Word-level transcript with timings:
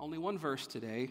Only 0.01 0.19
one 0.19 0.39
verse 0.39 0.67
today, 0.67 1.11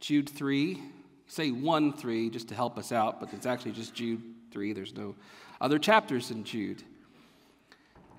Jude 0.00 0.28
3. 0.28 0.82
Say 1.26 1.50
1 1.50 1.94
3 1.94 2.30
just 2.30 2.48
to 2.48 2.54
help 2.54 2.78
us 2.78 2.92
out, 2.92 3.20
but 3.20 3.32
it's 3.32 3.46
actually 3.46 3.72
just 3.72 3.94
Jude 3.94 4.22
3. 4.50 4.72
There's 4.72 4.94
no 4.94 5.14
other 5.60 5.78
chapters 5.78 6.30
in 6.30 6.44
Jude. 6.44 6.82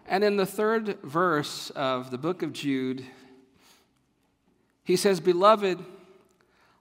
And 0.07 0.23
in 0.23 0.37
the 0.37 0.45
third 0.45 0.99
verse 1.01 1.71
of 1.71 2.11
the 2.11 2.17
book 2.17 2.43
of 2.43 2.53
Jude, 2.53 3.03
he 4.83 4.95
says, 4.95 5.19
Beloved, 5.19 5.83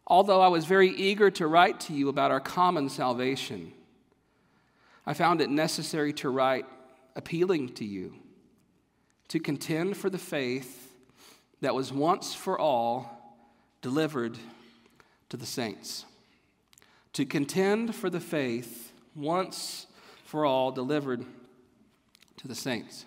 although 0.07 0.43
I 0.43 0.49
was 0.49 0.67
very 0.67 0.91
eager 0.91 1.31
to 1.33 1.47
write 1.47 1.81
to 1.81 1.95
you 1.95 2.11
about 2.11 2.31
our 2.31 2.41
common 2.41 2.91
salvation, 2.91 3.73
I 5.07 5.15
found 5.15 5.41
it 5.41 5.49
necessary 5.49 6.13
to 6.15 6.29
write 6.29 6.67
appealing 7.17 7.71
to 7.75 7.85
you 7.85 8.15
to 9.29 9.41
contend 9.41 9.97
for 9.97 10.11
the 10.11 10.19
faith 10.19 10.93
that 11.61 11.75
was 11.75 11.93
once 11.93 12.35
for 12.35 12.59
all 12.59 13.39
delivered 13.81 14.37
to 15.31 15.37
the 15.37 15.47
saints. 15.47 16.05
To 17.15 17.25
contend 17.25 17.95
for 17.95 18.11
the 18.11 18.21
faith 18.21 18.93
once 19.15 19.87
for 20.25 20.45
all 20.45 20.73
delivered 20.73 21.25
to 22.37 22.49
the 22.49 22.55
saints. 22.55 23.07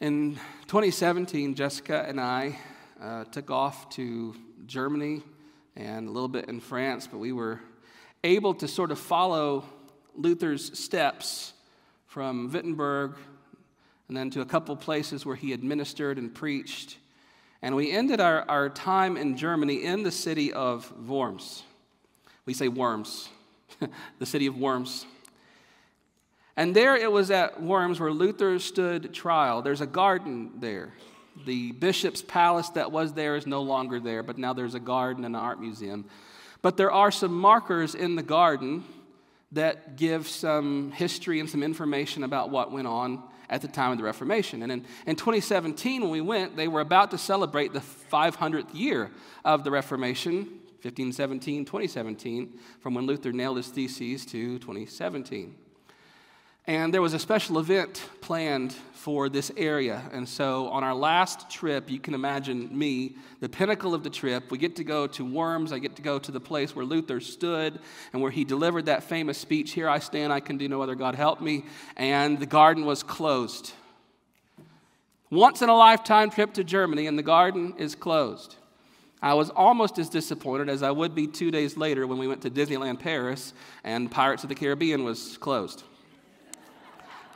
In 0.00 0.34
2017, 0.66 1.54
Jessica 1.54 2.04
and 2.08 2.20
I 2.20 2.58
uh, 3.00 3.24
took 3.26 3.48
off 3.48 3.88
to 3.90 4.34
Germany 4.66 5.22
and 5.76 6.08
a 6.08 6.10
little 6.10 6.28
bit 6.28 6.48
in 6.48 6.58
France, 6.58 7.06
but 7.06 7.18
we 7.18 7.30
were 7.30 7.60
able 8.24 8.54
to 8.54 8.66
sort 8.66 8.90
of 8.90 8.98
follow 8.98 9.64
Luther's 10.16 10.76
steps 10.76 11.52
from 12.08 12.50
Wittenberg 12.50 13.14
and 14.08 14.16
then 14.16 14.30
to 14.30 14.40
a 14.40 14.44
couple 14.44 14.74
places 14.74 15.24
where 15.24 15.36
he 15.36 15.52
administered 15.52 16.18
and 16.18 16.34
preached. 16.34 16.98
And 17.62 17.76
we 17.76 17.92
ended 17.92 18.18
our, 18.18 18.44
our 18.48 18.70
time 18.70 19.16
in 19.16 19.36
Germany 19.36 19.84
in 19.84 20.02
the 20.02 20.10
city 20.10 20.52
of 20.52 20.90
Worms. 21.08 21.62
We 22.46 22.52
say 22.52 22.66
Worms, 22.66 23.28
the 24.18 24.26
city 24.26 24.46
of 24.48 24.58
Worms. 24.58 25.06
And 26.56 26.74
there 26.74 26.96
it 26.96 27.10
was 27.10 27.30
at 27.30 27.60
Worms 27.62 27.98
where 27.98 28.12
Luther 28.12 28.58
stood 28.58 29.12
trial. 29.12 29.62
There's 29.62 29.80
a 29.80 29.86
garden 29.86 30.52
there. 30.58 30.92
The 31.46 31.72
bishop's 31.72 32.22
palace 32.22 32.68
that 32.70 32.92
was 32.92 33.12
there 33.12 33.34
is 33.34 33.46
no 33.46 33.62
longer 33.62 33.98
there, 33.98 34.22
but 34.22 34.38
now 34.38 34.52
there's 34.52 34.74
a 34.74 34.80
garden 34.80 35.24
and 35.24 35.34
an 35.34 35.42
art 35.42 35.60
museum. 35.60 36.04
But 36.62 36.76
there 36.76 36.92
are 36.92 37.10
some 37.10 37.34
markers 37.34 37.94
in 37.94 38.14
the 38.14 38.22
garden 38.22 38.84
that 39.52 39.96
give 39.96 40.28
some 40.28 40.92
history 40.92 41.40
and 41.40 41.50
some 41.50 41.62
information 41.62 42.24
about 42.24 42.50
what 42.50 42.70
went 42.70 42.86
on 42.86 43.22
at 43.50 43.62
the 43.62 43.68
time 43.68 43.92
of 43.92 43.98
the 43.98 44.04
Reformation. 44.04 44.62
And 44.62 44.72
in, 44.72 44.84
in 45.06 45.16
2017, 45.16 46.02
when 46.02 46.10
we 46.10 46.20
went, 46.20 46.56
they 46.56 46.68
were 46.68 46.80
about 46.80 47.10
to 47.10 47.18
celebrate 47.18 47.72
the 47.72 47.82
500th 48.10 48.74
year 48.74 49.10
of 49.44 49.64
the 49.64 49.70
Reformation, 49.70 50.36
1517, 50.82 51.64
2017, 51.64 52.58
from 52.80 52.94
when 52.94 53.06
Luther 53.06 53.32
nailed 53.32 53.56
his 53.56 53.68
theses 53.68 54.24
to 54.26 54.58
2017. 54.58 55.54
And 56.66 56.94
there 56.94 57.02
was 57.02 57.12
a 57.12 57.18
special 57.18 57.58
event 57.58 58.08
planned 58.22 58.72
for 58.92 59.28
this 59.28 59.52
area. 59.54 60.02
And 60.12 60.26
so 60.26 60.68
on 60.68 60.82
our 60.82 60.94
last 60.94 61.50
trip, 61.50 61.90
you 61.90 62.00
can 62.00 62.14
imagine 62.14 62.76
me, 62.76 63.16
the 63.40 63.50
pinnacle 63.50 63.92
of 63.92 64.02
the 64.02 64.08
trip. 64.08 64.50
We 64.50 64.56
get 64.56 64.76
to 64.76 64.84
go 64.84 65.06
to 65.08 65.26
Worms. 65.26 65.72
I 65.72 65.78
get 65.78 65.96
to 65.96 66.02
go 66.02 66.18
to 66.18 66.32
the 66.32 66.40
place 66.40 66.74
where 66.74 66.86
Luther 66.86 67.20
stood 67.20 67.78
and 68.14 68.22
where 68.22 68.30
he 68.30 68.44
delivered 68.44 68.86
that 68.86 69.02
famous 69.02 69.36
speech 69.36 69.72
Here 69.72 69.90
I 69.90 69.98
stand, 69.98 70.32
I 70.32 70.40
can 70.40 70.56
do 70.56 70.66
no 70.66 70.80
other, 70.80 70.94
God 70.94 71.16
help 71.16 71.42
me. 71.42 71.66
And 71.98 72.38
the 72.38 72.46
garden 72.46 72.86
was 72.86 73.02
closed. 73.02 73.74
Once 75.30 75.60
in 75.60 75.68
a 75.68 75.76
lifetime 75.76 76.30
trip 76.30 76.54
to 76.54 76.64
Germany, 76.64 77.06
and 77.06 77.18
the 77.18 77.22
garden 77.22 77.74
is 77.76 77.94
closed. 77.94 78.56
I 79.20 79.34
was 79.34 79.50
almost 79.50 79.98
as 79.98 80.08
disappointed 80.08 80.68
as 80.68 80.82
I 80.82 80.90
would 80.90 81.14
be 81.14 81.26
two 81.26 81.50
days 81.50 81.76
later 81.76 82.06
when 82.06 82.18
we 82.18 82.28
went 82.28 82.42
to 82.42 82.50
Disneyland 82.50 83.00
Paris 83.00 83.52
and 83.82 84.10
Pirates 84.10 84.44
of 84.44 84.48
the 84.48 84.54
Caribbean 84.54 85.02
was 85.02 85.36
closed. 85.38 85.82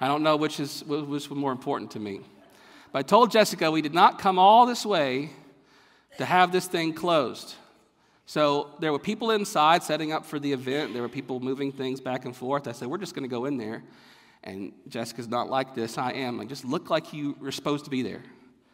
I 0.01 0.07
don't 0.07 0.23
know 0.23 0.37
which 0.37 0.61
is 0.61 0.85
which 0.85 1.07
was 1.07 1.31
more 1.31 1.53
important 1.53 1.91
to 1.93 2.01
me. 2.01 2.21
But 2.93 3.01
I 3.01 3.03
told 3.03 3.31
Jessica 3.31 3.71
we 3.71 3.83
did 3.83 3.95
not 3.95 4.19
come 4.19 4.39
all 4.39 4.67
this 4.67 4.87
way 4.87 5.31
to 6.19 6.25
have 6.25 6.53
this 6.53 6.67
thing 6.67 6.93
closed. 6.93 7.55
So 8.27 8.71
there 8.79 8.93
were 8.93 8.99
people 8.99 9.31
inside 9.31 9.83
setting 9.83 10.13
up 10.13 10.27
for 10.27 10.39
the 10.39 10.53
event. 10.53 10.93
There 10.93 11.01
were 11.01 11.09
people 11.09 11.41
moving 11.41 11.73
things 11.73 12.01
back 12.01 12.27
and 12.27 12.37
forth. 12.37 12.69
I 12.69 12.73
said, 12.73 12.89
We're 12.89 12.99
just 12.99 13.15
going 13.15 13.23
to 13.23 13.35
go 13.35 13.47
in 13.47 13.57
there. 13.57 13.83
And 14.45 14.73
Jessica's 14.89 15.29
not 15.29 15.49
like 15.49 15.75
this. 15.75 15.99
I 15.99 16.13
am. 16.13 16.39
Like, 16.39 16.49
just 16.49 16.65
look 16.65 16.91
like 16.91 17.13
you 17.13 17.37
were 17.41 17.51
supposed 17.51 17.85
to 17.87 17.91
be 17.91 18.03
there. 18.03 18.23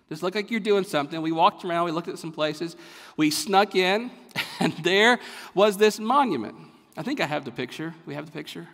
Just 0.08 0.22
look 0.22 0.34
like 0.34 0.50
you're 0.50 0.60
doing 0.60 0.84
something. 0.84 1.22
We 1.22 1.32
walked 1.32 1.64
around, 1.64 1.86
we 1.86 1.92
looked 1.92 2.08
at 2.08 2.18
some 2.18 2.32
places. 2.32 2.76
We 3.16 3.30
snuck 3.30 3.74
in, 3.74 4.10
and 4.60 4.72
there 4.82 5.18
was 5.54 5.76
this 5.76 5.98
monument. 5.98 6.56
I 6.96 7.02
think 7.02 7.20
I 7.20 7.26
have 7.26 7.44
the 7.44 7.50
picture. 7.50 7.94
We 8.06 8.14
have 8.14 8.26
the 8.26 8.32
picture. 8.32 8.68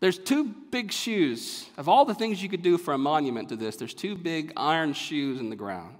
There's 0.00 0.18
two 0.18 0.44
big 0.70 0.92
shoes. 0.92 1.66
Of 1.78 1.88
all 1.88 2.04
the 2.04 2.14
things 2.14 2.42
you 2.42 2.48
could 2.48 2.62
do 2.62 2.76
for 2.76 2.94
a 2.94 2.98
monument 2.98 3.48
to 3.48 3.56
this, 3.56 3.76
there's 3.76 3.94
two 3.94 4.14
big 4.14 4.52
iron 4.56 4.92
shoes 4.92 5.40
in 5.40 5.50
the 5.50 5.56
ground. 5.56 5.96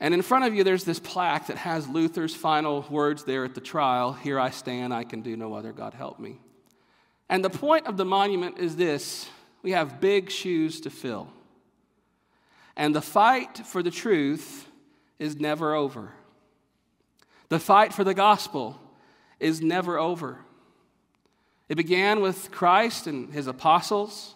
And 0.00 0.14
in 0.14 0.22
front 0.22 0.44
of 0.44 0.54
you, 0.54 0.64
there's 0.64 0.84
this 0.84 1.00
plaque 1.00 1.48
that 1.48 1.56
has 1.58 1.88
Luther's 1.88 2.34
final 2.34 2.86
words 2.88 3.24
there 3.24 3.44
at 3.44 3.54
the 3.54 3.60
trial 3.60 4.12
Here 4.12 4.38
I 4.38 4.50
stand, 4.50 4.94
I 4.94 5.04
can 5.04 5.22
do 5.22 5.36
no 5.36 5.54
other, 5.54 5.72
God 5.72 5.94
help 5.94 6.18
me. 6.18 6.38
And 7.28 7.44
the 7.44 7.50
point 7.50 7.86
of 7.86 7.96
the 7.96 8.04
monument 8.04 8.58
is 8.58 8.76
this 8.76 9.28
we 9.62 9.72
have 9.72 10.00
big 10.00 10.30
shoes 10.30 10.80
to 10.82 10.90
fill. 10.90 11.28
And 12.76 12.94
the 12.94 13.02
fight 13.02 13.58
for 13.66 13.82
the 13.82 13.90
truth 13.90 14.68
is 15.18 15.36
never 15.36 15.74
over. 15.74 16.12
The 17.48 17.58
fight 17.58 17.92
for 17.92 18.04
the 18.04 18.14
gospel 18.14 18.80
is 19.40 19.60
never 19.60 19.98
over. 19.98 20.38
It 21.68 21.76
began 21.76 22.20
with 22.20 22.50
Christ 22.50 23.06
and 23.06 23.32
his 23.32 23.46
apostles, 23.46 24.34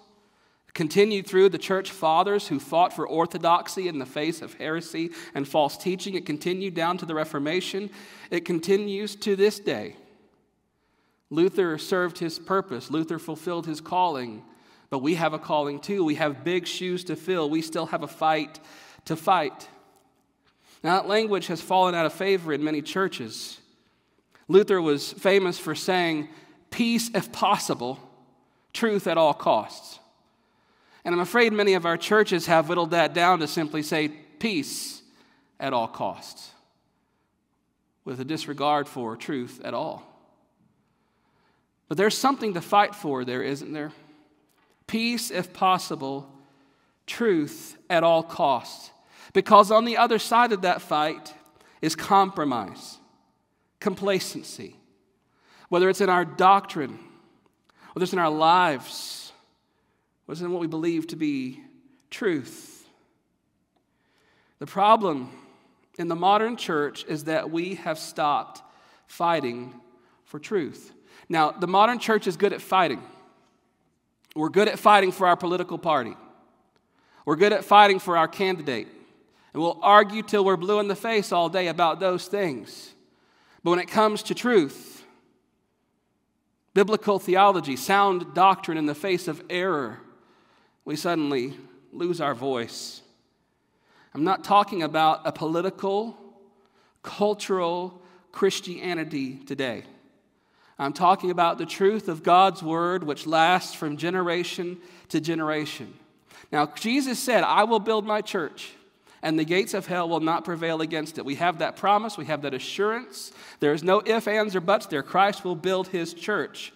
continued 0.74 1.26
through 1.26 1.50
the 1.50 1.58
church 1.58 1.90
fathers 1.90 2.48
who 2.48 2.58
fought 2.58 2.92
for 2.92 3.06
orthodoxy 3.06 3.88
in 3.88 3.98
the 3.98 4.06
face 4.06 4.40
of 4.40 4.54
heresy 4.54 5.10
and 5.34 5.46
false 5.46 5.76
teaching. 5.76 6.14
It 6.14 6.26
continued 6.26 6.74
down 6.74 6.98
to 6.98 7.06
the 7.06 7.14
Reformation. 7.14 7.90
It 8.30 8.44
continues 8.44 9.16
to 9.16 9.36
this 9.36 9.58
day. 9.58 9.96
Luther 11.30 11.78
served 11.78 12.18
his 12.18 12.38
purpose, 12.38 12.90
Luther 12.90 13.18
fulfilled 13.18 13.66
his 13.66 13.80
calling, 13.80 14.42
but 14.90 14.98
we 14.98 15.14
have 15.14 15.32
a 15.32 15.38
calling 15.38 15.80
too. 15.80 16.04
We 16.04 16.16
have 16.16 16.44
big 16.44 16.66
shoes 16.66 17.04
to 17.04 17.16
fill, 17.16 17.48
we 17.48 17.62
still 17.62 17.86
have 17.86 18.02
a 18.02 18.08
fight 18.08 18.60
to 19.06 19.16
fight. 19.16 19.68
Now, 20.84 20.96
that 20.96 21.08
language 21.08 21.46
has 21.46 21.62
fallen 21.62 21.94
out 21.94 22.06
of 22.06 22.12
favor 22.12 22.52
in 22.52 22.62
many 22.62 22.82
churches. 22.82 23.58
Luther 24.48 24.82
was 24.82 25.12
famous 25.12 25.58
for 25.58 25.74
saying, 25.74 26.28
peace 26.72 27.10
if 27.14 27.30
possible, 27.30 28.00
truth 28.72 29.06
at 29.06 29.16
all 29.16 29.34
costs. 29.34 30.00
And 31.04 31.14
I'm 31.14 31.20
afraid 31.20 31.52
many 31.52 31.74
of 31.74 31.86
our 31.86 31.96
churches 31.96 32.46
have 32.46 32.68
whittled 32.68 32.90
that 32.90 33.14
down 33.14 33.38
to 33.38 33.46
simply 33.46 33.82
say 33.82 34.08
peace 34.08 35.02
at 35.60 35.72
all 35.72 35.86
costs, 35.86 36.50
with 38.04 38.18
a 38.18 38.24
disregard 38.24 38.88
for 38.88 39.16
truth 39.16 39.60
at 39.64 39.74
all. 39.74 40.02
But 41.88 41.98
there's 41.98 42.16
something 42.16 42.54
to 42.54 42.60
fight 42.60 42.94
for 42.94 43.24
there, 43.24 43.42
isn't 43.42 43.72
there? 43.72 43.92
Peace 44.86 45.30
if 45.30 45.52
possible, 45.52 46.28
truth 47.06 47.76
at 47.90 48.02
all 48.02 48.22
costs. 48.22 48.90
Because 49.32 49.70
on 49.70 49.84
the 49.84 49.96
other 49.96 50.18
side 50.18 50.52
of 50.52 50.62
that 50.62 50.82
fight 50.82 51.34
is 51.80 51.94
compromise, 51.94 52.98
complacency, 53.80 54.76
whether 55.72 55.88
it's 55.88 56.02
in 56.02 56.10
our 56.10 56.26
doctrine, 56.26 56.98
whether 57.94 58.04
it's 58.04 58.12
in 58.12 58.18
our 58.18 58.28
lives, 58.28 59.32
whether 60.26 60.34
it's 60.34 60.42
in 60.42 60.52
what 60.52 60.60
we 60.60 60.66
believe 60.66 61.06
to 61.06 61.16
be 61.16 61.62
truth. 62.10 62.86
The 64.58 64.66
problem 64.66 65.30
in 65.98 66.08
the 66.08 66.14
modern 66.14 66.58
church 66.58 67.06
is 67.08 67.24
that 67.24 67.50
we 67.50 67.76
have 67.76 67.98
stopped 67.98 68.60
fighting 69.06 69.72
for 70.26 70.38
truth. 70.38 70.92
Now, 71.30 71.52
the 71.52 71.66
modern 71.66 71.98
church 71.98 72.26
is 72.26 72.36
good 72.36 72.52
at 72.52 72.60
fighting. 72.60 73.02
We're 74.36 74.50
good 74.50 74.68
at 74.68 74.78
fighting 74.78 75.10
for 75.10 75.26
our 75.26 75.38
political 75.38 75.78
party. 75.78 76.14
We're 77.24 77.36
good 77.36 77.54
at 77.54 77.64
fighting 77.64 77.98
for 77.98 78.18
our 78.18 78.28
candidate. 78.28 78.88
And 79.54 79.62
we'll 79.62 79.80
argue 79.80 80.22
till 80.22 80.44
we're 80.44 80.58
blue 80.58 80.80
in 80.80 80.88
the 80.88 80.94
face 80.94 81.32
all 81.32 81.48
day 81.48 81.68
about 81.68 81.98
those 81.98 82.26
things. 82.26 82.92
But 83.64 83.70
when 83.70 83.78
it 83.78 83.88
comes 83.88 84.22
to 84.24 84.34
truth, 84.34 85.01
biblical 86.74 87.18
theology, 87.18 87.76
sound 87.76 88.34
doctrine 88.34 88.78
in 88.78 88.86
the 88.86 88.94
face 88.94 89.28
of 89.28 89.42
error, 89.50 90.00
we 90.84 90.96
suddenly 90.96 91.54
lose 91.92 92.20
our 92.20 92.34
voice. 92.34 93.02
I'm 94.14 94.24
not 94.24 94.44
talking 94.44 94.82
about 94.82 95.22
a 95.24 95.32
political, 95.32 96.16
cultural 97.02 98.02
Christianity 98.30 99.36
today. 99.36 99.84
I'm 100.78 100.92
talking 100.92 101.30
about 101.30 101.58
the 101.58 101.66
truth 101.66 102.08
of 102.08 102.22
God's 102.22 102.62
word, 102.62 103.04
which 103.04 103.26
lasts 103.26 103.74
from 103.74 103.96
generation 103.96 104.78
to 105.10 105.20
generation. 105.20 105.94
Now, 106.50 106.66
Jesus 106.66 107.18
said, 107.18 107.44
I 107.44 107.64
will 107.64 107.78
build 107.78 108.04
my 108.04 108.20
church, 108.20 108.72
and 109.22 109.38
the 109.38 109.44
gates 109.44 109.72
of 109.72 109.86
hell 109.86 110.08
will 110.08 110.20
not 110.20 110.44
prevail 110.44 110.80
against 110.80 111.16
it. 111.16 111.24
We 111.24 111.36
have 111.36 111.58
that 111.58 111.76
promise, 111.76 112.18
we 112.18 112.26
have 112.26 112.42
that 112.42 112.54
assurance. 112.54 113.32
There 113.60 113.72
is 113.72 113.84
no 113.84 114.02
ifs, 114.04 114.26
ands, 114.26 114.56
or 114.56 114.60
buts 114.60 114.86
there. 114.86 115.02
Christ 115.02 115.44
will 115.44 115.54
build 115.54 115.88
his 115.88 116.12
church. 116.12 116.72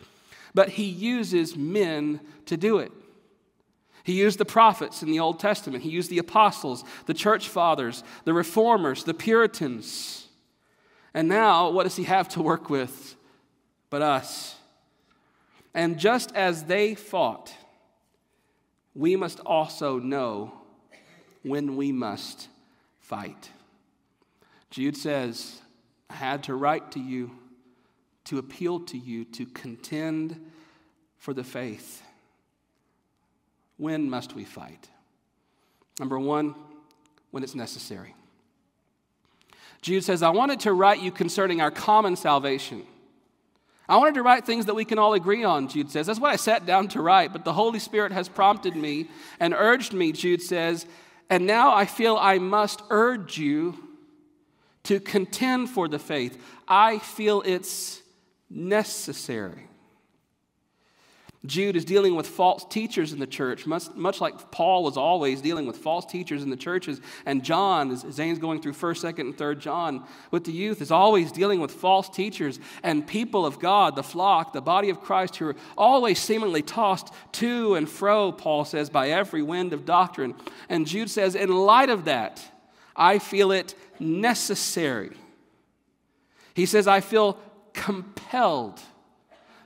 But 0.54 0.70
he 0.70 0.84
uses 0.84 1.56
men 1.56 2.20
to 2.46 2.56
do 2.56 2.78
it. 2.78 2.92
He 4.04 4.12
used 4.12 4.38
the 4.38 4.44
prophets 4.44 5.02
in 5.02 5.10
the 5.10 5.18
Old 5.18 5.40
Testament, 5.40 5.82
he 5.82 5.90
used 5.90 6.10
the 6.10 6.18
apostles, 6.18 6.84
the 7.06 7.14
church 7.14 7.48
fathers, 7.48 8.04
the 8.24 8.32
reformers, 8.32 9.02
the 9.02 9.14
Puritans. 9.14 10.28
And 11.12 11.28
now, 11.28 11.70
what 11.70 11.82
does 11.82 11.96
he 11.96 12.04
have 12.04 12.28
to 12.30 12.42
work 12.42 12.70
with 12.70 13.16
but 13.90 14.02
us? 14.02 14.54
And 15.74 15.98
just 15.98 16.34
as 16.36 16.64
they 16.64 16.94
fought, 16.94 17.52
we 18.94 19.16
must 19.16 19.40
also 19.40 19.98
know 19.98 20.52
when 21.46 21.76
we 21.76 21.92
must 21.92 22.48
fight. 22.98 23.50
Jude 24.70 24.96
says, 24.96 25.60
I 26.10 26.14
had 26.14 26.42
to 26.44 26.54
write 26.54 26.90
to 26.92 27.00
you, 27.00 27.30
to 28.24 28.38
appeal 28.38 28.80
to 28.80 28.98
you, 28.98 29.24
to 29.26 29.46
contend 29.46 30.50
for 31.18 31.32
the 31.32 31.44
faith. 31.44 32.02
When 33.76 34.10
must 34.10 34.34
we 34.34 34.44
fight? 34.44 34.88
Number 36.00 36.18
one, 36.18 36.56
when 37.30 37.44
it's 37.44 37.54
necessary. 37.54 38.14
Jude 39.82 40.02
says, 40.02 40.22
I 40.22 40.30
wanted 40.30 40.60
to 40.60 40.72
write 40.72 41.00
you 41.00 41.12
concerning 41.12 41.60
our 41.60 41.70
common 41.70 42.16
salvation. 42.16 42.82
I 43.88 43.98
wanted 43.98 44.14
to 44.14 44.22
write 44.22 44.44
things 44.44 44.66
that 44.66 44.74
we 44.74 44.84
can 44.84 44.98
all 44.98 45.14
agree 45.14 45.44
on, 45.44 45.68
Jude 45.68 45.92
says. 45.92 46.08
That's 46.08 46.18
what 46.18 46.32
I 46.32 46.36
sat 46.36 46.66
down 46.66 46.88
to 46.88 47.00
write, 47.00 47.32
but 47.32 47.44
the 47.44 47.52
Holy 47.52 47.78
Spirit 47.78 48.10
has 48.10 48.28
prompted 48.28 48.74
me 48.74 49.08
and 49.38 49.54
urged 49.54 49.92
me, 49.92 50.10
Jude 50.10 50.42
says, 50.42 50.86
and 51.28 51.46
now 51.46 51.74
I 51.74 51.86
feel 51.86 52.16
I 52.16 52.38
must 52.38 52.82
urge 52.90 53.38
you 53.38 53.76
to 54.84 55.00
contend 55.00 55.70
for 55.70 55.88
the 55.88 55.98
faith. 55.98 56.40
I 56.68 56.98
feel 56.98 57.42
it's 57.44 58.02
necessary. 58.48 59.68
Jude 61.44 61.76
is 61.76 61.84
dealing 61.84 62.16
with 62.16 62.26
false 62.26 62.64
teachers 62.64 63.12
in 63.12 63.18
the 63.18 63.26
church, 63.26 63.66
much, 63.66 63.94
much 63.94 64.20
like 64.20 64.50
Paul 64.50 64.82
was 64.82 64.96
always 64.96 65.40
dealing 65.40 65.66
with 65.66 65.76
false 65.76 66.06
teachers 66.06 66.42
in 66.42 66.50
the 66.50 66.56
churches. 66.56 67.00
And 67.24 67.44
John, 67.44 67.90
as 67.90 68.04
Zane's 68.10 68.38
going 68.38 68.60
through 68.60 68.72
1st, 68.72 69.12
2nd, 69.12 69.20
and 69.20 69.36
3rd 69.36 69.58
John 69.58 70.04
with 70.30 70.44
the 70.44 70.52
youth, 70.52 70.80
is 70.80 70.90
always 70.90 71.30
dealing 71.30 71.60
with 71.60 71.70
false 71.70 72.08
teachers 72.08 72.58
and 72.82 73.06
people 73.06 73.46
of 73.46 73.60
God, 73.60 73.96
the 73.96 74.02
flock, 74.02 74.52
the 74.52 74.62
body 74.62 74.90
of 74.90 75.00
Christ, 75.00 75.36
who 75.36 75.48
are 75.48 75.56
always 75.76 76.18
seemingly 76.18 76.62
tossed 76.62 77.12
to 77.32 77.74
and 77.74 77.88
fro, 77.88 78.32
Paul 78.32 78.64
says, 78.64 78.90
by 78.90 79.10
every 79.10 79.42
wind 79.42 79.72
of 79.72 79.84
doctrine. 79.84 80.34
And 80.68 80.86
Jude 80.86 81.10
says, 81.10 81.34
in 81.34 81.54
light 81.54 81.90
of 81.90 82.06
that, 82.06 82.42
I 82.96 83.18
feel 83.18 83.52
it 83.52 83.74
necessary. 84.00 85.10
He 86.54 86.66
says, 86.66 86.88
I 86.88 87.00
feel 87.00 87.38
compelled 87.74 88.80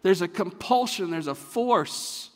there's 0.03 0.23
a 0.23 0.29
compulsion, 0.29 1.11
there's 1.11 1.27
a 1.27 1.35
force, 1.35 2.31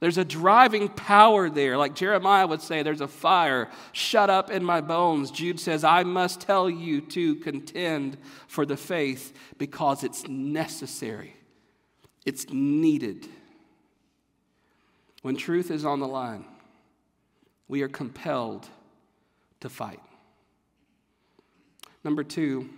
there's 0.00 0.18
a 0.18 0.24
driving 0.24 0.88
power 0.88 1.50
there. 1.50 1.76
Like 1.76 1.94
Jeremiah 1.94 2.46
would 2.46 2.62
say, 2.62 2.82
there's 2.82 3.02
a 3.02 3.08
fire 3.08 3.68
shut 3.92 4.30
up 4.30 4.50
in 4.50 4.64
my 4.64 4.80
bones. 4.80 5.30
Jude 5.30 5.60
says, 5.60 5.84
I 5.84 6.04
must 6.04 6.40
tell 6.40 6.70
you 6.70 7.00
to 7.02 7.36
contend 7.36 8.16
for 8.46 8.64
the 8.64 8.76
faith 8.76 9.34
because 9.58 10.02
it's 10.02 10.26
necessary, 10.26 11.36
it's 12.24 12.46
needed. 12.50 13.28
When 15.22 15.36
truth 15.36 15.70
is 15.70 15.84
on 15.84 16.00
the 16.00 16.08
line, 16.08 16.46
we 17.68 17.82
are 17.82 17.88
compelled 17.88 18.66
to 19.60 19.68
fight. 19.68 20.00
Number 22.02 22.24
two, 22.24 22.70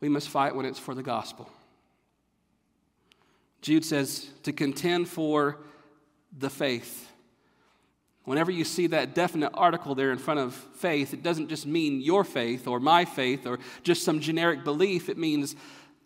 we 0.00 0.08
must 0.08 0.30
fight 0.30 0.56
when 0.56 0.64
it's 0.64 0.78
for 0.78 0.94
the 0.94 1.02
gospel. 1.02 1.50
Jude 3.62 3.84
says 3.84 4.28
to 4.42 4.52
contend 4.52 5.08
for 5.08 5.58
the 6.36 6.50
faith. 6.50 7.08
Whenever 8.24 8.50
you 8.50 8.64
see 8.64 8.88
that 8.88 9.14
definite 9.14 9.50
article 9.54 9.94
there 9.94 10.12
in 10.12 10.18
front 10.18 10.40
of 10.40 10.54
faith, 10.54 11.12
it 11.12 11.22
doesn't 11.22 11.48
just 11.48 11.66
mean 11.66 12.00
your 12.00 12.22
faith 12.22 12.68
or 12.68 12.78
my 12.78 13.04
faith 13.04 13.46
or 13.46 13.58
just 13.82 14.04
some 14.04 14.20
generic 14.20 14.62
belief. 14.64 15.08
It 15.08 15.18
means 15.18 15.56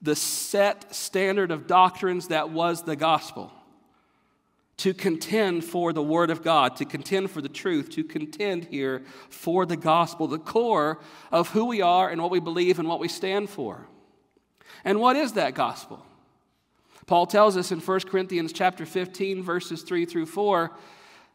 the 0.00 0.16
set 0.16 0.94
standard 0.94 1.50
of 1.50 1.66
doctrines 1.66 2.28
that 2.28 2.50
was 2.50 2.84
the 2.84 2.96
gospel. 2.96 3.52
To 4.78 4.92
contend 4.92 5.64
for 5.64 5.94
the 5.94 6.02
Word 6.02 6.28
of 6.30 6.42
God, 6.42 6.76
to 6.76 6.84
contend 6.84 7.30
for 7.30 7.40
the 7.40 7.48
truth, 7.48 7.88
to 7.90 8.04
contend 8.04 8.66
here 8.66 9.02
for 9.30 9.64
the 9.64 9.76
gospel, 9.76 10.26
the 10.26 10.38
core 10.38 11.00
of 11.32 11.48
who 11.48 11.64
we 11.64 11.80
are 11.80 12.10
and 12.10 12.20
what 12.20 12.30
we 12.30 12.40
believe 12.40 12.78
and 12.78 12.86
what 12.86 13.00
we 13.00 13.08
stand 13.08 13.48
for. 13.48 13.88
And 14.84 15.00
what 15.00 15.16
is 15.16 15.32
that 15.32 15.54
gospel? 15.54 16.05
Paul 17.06 17.26
tells 17.26 17.56
us 17.56 17.70
in 17.70 17.78
1 17.78 18.00
Corinthians 18.00 18.52
chapter 18.52 18.84
15 18.84 19.42
verses 19.42 19.82
3 19.82 20.06
through 20.06 20.26
4 20.26 20.72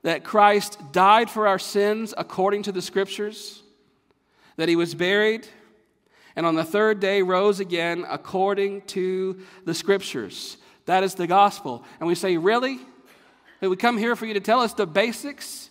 that 0.03 0.23
Christ 0.23 0.79
died 0.91 1.29
for 1.29 1.47
our 1.47 1.59
sins 1.59 2.13
according 2.17 2.63
to 2.63 2.71
the 2.71 2.81
scriptures, 2.81 3.61
that 4.57 4.67
he 4.67 4.75
was 4.75 4.95
buried, 4.95 5.47
and 6.35 6.45
on 6.45 6.55
the 6.55 6.63
third 6.63 6.99
day 6.99 7.21
rose 7.21 7.59
again 7.59 8.05
according 8.09 8.81
to 8.81 9.39
the 9.65 9.73
scriptures. 9.73 10.57
That 10.85 11.03
is 11.03 11.15
the 11.15 11.27
gospel. 11.27 11.83
And 11.99 12.07
we 12.07 12.15
say, 12.15 12.37
Really? 12.37 12.79
Did 13.61 13.67
we 13.67 13.75
come 13.75 13.99
here 13.99 14.15
for 14.15 14.25
you 14.25 14.33
to 14.33 14.39
tell 14.39 14.59
us 14.59 14.73
the 14.73 14.87
basics? 14.87 15.69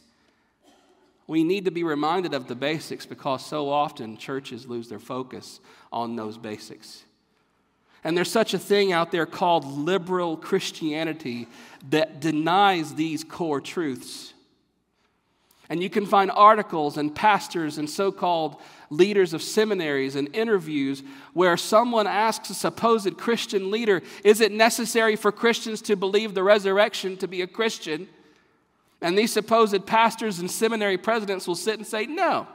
We 1.27 1.43
need 1.43 1.65
to 1.65 1.73
be 1.73 1.83
reminded 1.83 2.35
of 2.35 2.47
the 2.47 2.55
basics 2.55 3.05
because 3.05 3.45
so 3.45 3.69
often 3.69 4.17
churches 4.17 4.67
lose 4.67 4.89
their 4.89 5.01
focus 5.01 5.61
on 5.93 6.15
those 6.15 6.39
basics. 6.39 7.05
And 8.03 8.17
there's 8.17 8.31
such 8.31 8.55
a 8.55 8.59
thing 8.59 8.93
out 8.93 9.13
there 9.13 9.27
called 9.27 9.65
liberal 9.65 10.37
Christianity 10.37 11.49
that 11.91 12.21
denies 12.21 12.95
these 12.95 13.25
core 13.25 13.61
truths. 13.61 14.33
And 15.71 15.83
you 15.83 15.89
can 15.89 16.05
find 16.05 16.33
articles 16.33 16.97
and 16.97 17.15
pastors 17.15 17.79
and 17.79 17.89
so 17.89 18.11
called 18.11 18.57
leaders 18.91 19.33
of 19.33 19.41
seminaries 19.41 20.17
and 20.17 20.35
interviews 20.35 21.05
where 21.33 21.57
someone 21.57 22.09
asks 22.09 22.51
a 22.51 22.55
supposed 22.55 23.17
Christian 23.17 23.71
leader, 23.71 24.03
Is 24.25 24.41
it 24.41 24.51
necessary 24.51 25.15
for 25.15 25.31
Christians 25.31 25.81
to 25.83 25.95
believe 25.95 26.35
the 26.35 26.43
resurrection 26.43 27.17
to 27.19 27.29
be 27.29 27.43
a 27.43 27.47
Christian? 27.47 28.09
And 29.01 29.17
these 29.17 29.33
supposed 29.33 29.87
pastors 29.87 30.41
and 30.41 30.51
seminary 30.51 30.99
presidents 30.99 31.47
will 31.47 31.55
sit 31.55 31.77
and 31.79 31.87
say, 31.87 32.05
No. 32.05 32.49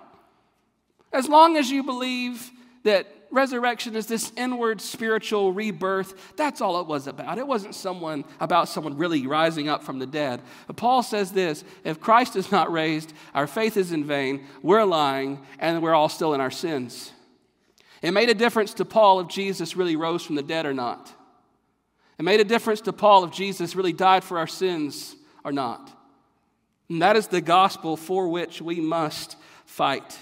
As 1.13 1.29
long 1.29 1.55
as 1.55 1.71
you 1.71 1.83
believe 1.83 2.51
that 2.83 3.07
resurrection 3.35 3.95
is 3.95 4.07
this 4.07 4.31
inward 4.35 4.81
spiritual 4.81 5.53
rebirth. 5.53 6.35
That's 6.37 6.61
all 6.61 6.81
it 6.81 6.87
was 6.87 7.05
about. 7.05 7.37
It 7.37 7.45
wasn't 7.45 7.75
someone 7.75 8.25
about 8.39 8.69
someone 8.69 8.97
really 8.97 9.27
rising 9.27 9.69
up 9.69 9.83
from 9.83 9.99
the 9.99 10.07
dead. 10.07 10.41
But 10.65 10.77
Paul 10.77 11.03
says 11.03 11.31
this 11.31 11.63
if 11.83 11.99
Christ 11.99 12.35
is 12.35 12.51
not 12.51 12.71
raised, 12.71 13.13
our 13.33 13.45
faith 13.45 13.77
is 13.77 13.91
in 13.91 14.05
vain, 14.05 14.45
we're 14.63 14.85
lying, 14.85 15.45
and 15.59 15.83
we're 15.83 15.93
all 15.93 16.09
still 16.09 16.33
in 16.33 16.41
our 16.41 16.51
sins. 16.51 17.11
It 18.01 18.11
made 18.11 18.29
a 18.29 18.35
difference 18.35 18.73
to 18.75 18.85
Paul 18.85 19.19
if 19.19 19.27
Jesus 19.27 19.75
really 19.75 19.95
rose 19.95 20.23
from 20.23 20.35
the 20.35 20.43
dead 20.43 20.65
or 20.65 20.73
not. 20.73 21.11
It 22.17 22.23
made 22.23 22.39
a 22.39 22.45
difference 22.45 22.81
to 22.81 22.93
Paul 22.93 23.25
if 23.25 23.31
Jesus 23.31 23.75
really 23.75 23.93
died 23.93 24.23
for 24.23 24.37
our 24.37 24.47
sins 24.47 25.15
or 25.43 25.51
not. 25.51 25.91
And 26.89 27.01
that 27.01 27.15
is 27.15 27.27
the 27.27 27.41
gospel 27.41 27.97
for 27.97 28.29
which 28.29 28.61
we 28.61 28.79
must 28.79 29.35
fight. 29.65 30.17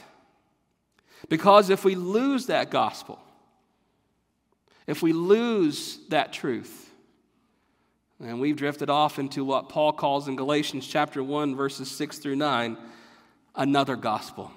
Because 1.30 1.70
if 1.70 1.86
we 1.86 1.96
lose 1.96 2.48
that 2.48 2.70
gospel, 2.70 3.20
if 4.88 5.02
we 5.02 5.14
lose 5.14 6.00
that 6.10 6.34
truth, 6.34 6.92
and 8.20 8.40
we've 8.40 8.56
drifted 8.56 8.90
off 8.90 9.20
into 9.20 9.44
what 9.44 9.70
Paul 9.70 9.94
calls 9.94 10.28
in 10.28 10.36
Galatians 10.36 10.88
chapter 10.88 11.24
1, 11.24 11.56
verses 11.56 11.90
6 11.92 12.20
through 12.20 12.36
9, 12.36 12.78
another 13.56 13.96
gospel. 13.96 14.52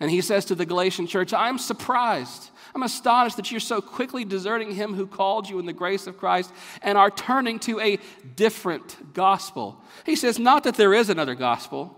And 0.00 0.10
he 0.10 0.20
says 0.20 0.44
to 0.46 0.54
the 0.54 0.66
Galatian 0.66 1.06
church, 1.06 1.32
I'm 1.32 1.58
surprised. 1.58 2.50
I'm 2.74 2.82
astonished 2.82 3.36
that 3.36 3.50
you're 3.50 3.60
so 3.60 3.80
quickly 3.80 4.24
deserting 4.24 4.74
him 4.74 4.94
who 4.94 5.06
called 5.06 5.48
you 5.48 5.58
in 5.58 5.64
the 5.64 5.72
grace 5.72 6.06
of 6.06 6.18
Christ 6.18 6.52
and 6.82 6.98
are 6.98 7.10
turning 7.10 7.58
to 7.60 7.80
a 7.80 7.98
different 8.34 9.14
gospel. 9.14 9.80
He 10.04 10.16
says, 10.16 10.38
not 10.38 10.64
that 10.64 10.74
there 10.74 10.92
is 10.92 11.08
another 11.08 11.34
gospel, 11.34 11.96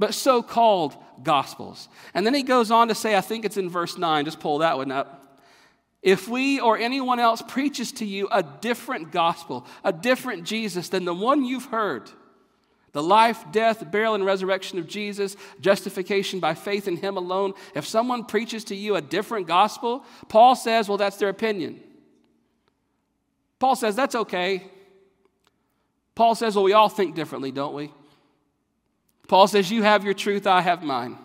but 0.00 0.14
so 0.14 0.42
called 0.42 0.96
gospels. 1.22 1.88
And 2.14 2.26
then 2.26 2.32
he 2.32 2.42
goes 2.42 2.70
on 2.70 2.88
to 2.88 2.94
say, 2.94 3.14
I 3.14 3.20
think 3.20 3.44
it's 3.44 3.58
in 3.58 3.68
verse 3.68 3.98
9, 3.98 4.24
just 4.24 4.40
pull 4.40 4.58
that 4.58 4.78
one 4.78 4.90
up. 4.90 5.38
If 6.02 6.26
we 6.26 6.58
or 6.58 6.78
anyone 6.78 7.20
else 7.20 7.42
preaches 7.46 7.92
to 7.92 8.06
you 8.06 8.26
a 8.32 8.42
different 8.42 9.12
gospel, 9.12 9.66
a 9.84 9.92
different 9.92 10.44
Jesus 10.44 10.88
than 10.88 11.04
the 11.04 11.12
one 11.12 11.44
you've 11.44 11.66
heard, 11.66 12.10
the 12.92 13.02
life, 13.02 13.44
death, 13.52 13.88
burial, 13.92 14.14
and 14.14 14.24
resurrection 14.24 14.78
of 14.78 14.88
Jesus, 14.88 15.36
justification 15.60 16.40
by 16.40 16.54
faith 16.54 16.88
in 16.88 16.96
Him 16.96 17.18
alone. 17.18 17.52
If 17.74 17.86
someone 17.86 18.24
preaches 18.24 18.64
to 18.64 18.74
you 18.74 18.96
a 18.96 19.02
different 19.02 19.46
gospel, 19.46 20.02
Paul 20.28 20.56
says, 20.56 20.88
well, 20.88 20.96
that's 20.96 21.18
their 21.18 21.28
opinion. 21.28 21.78
Paul 23.58 23.76
says, 23.76 23.94
that's 23.94 24.14
okay. 24.14 24.66
Paul 26.14 26.34
says, 26.34 26.54
well, 26.54 26.64
we 26.64 26.72
all 26.72 26.88
think 26.88 27.14
differently, 27.14 27.52
don't 27.52 27.74
we? 27.74 27.92
Paul 29.30 29.46
says, 29.46 29.70
you 29.70 29.84
have 29.84 30.02
your 30.04 30.12
truth, 30.12 30.48
I 30.48 30.60
have 30.60 30.82
mine. 30.82 31.16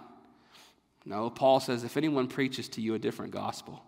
No, 1.05 1.31
Paul 1.31 1.59
says, 1.59 1.83
if 1.83 1.97
anyone 1.97 2.27
preaches 2.27 2.69
to 2.69 2.81
you 2.81 2.93
a 2.93 2.99
different 2.99 3.31
gospel, 3.31 3.81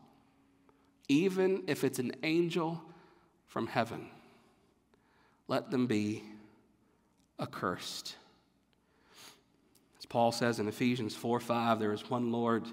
even 1.07 1.65
if 1.67 1.83
it's 1.83 1.99
an 1.99 2.13
angel 2.23 2.81
from 3.45 3.67
heaven, 3.67 4.07
let 5.47 5.69
them 5.69 5.85
be 5.85 6.23
accursed. 7.39 8.15
As 9.99 10.07
Paul 10.07 10.31
says 10.31 10.57
in 10.57 10.67
Ephesians 10.67 11.15
4 11.15 11.39
5, 11.39 11.79
there 11.79 11.93
is 11.93 12.09
one 12.09 12.31
Lord, 12.31 12.63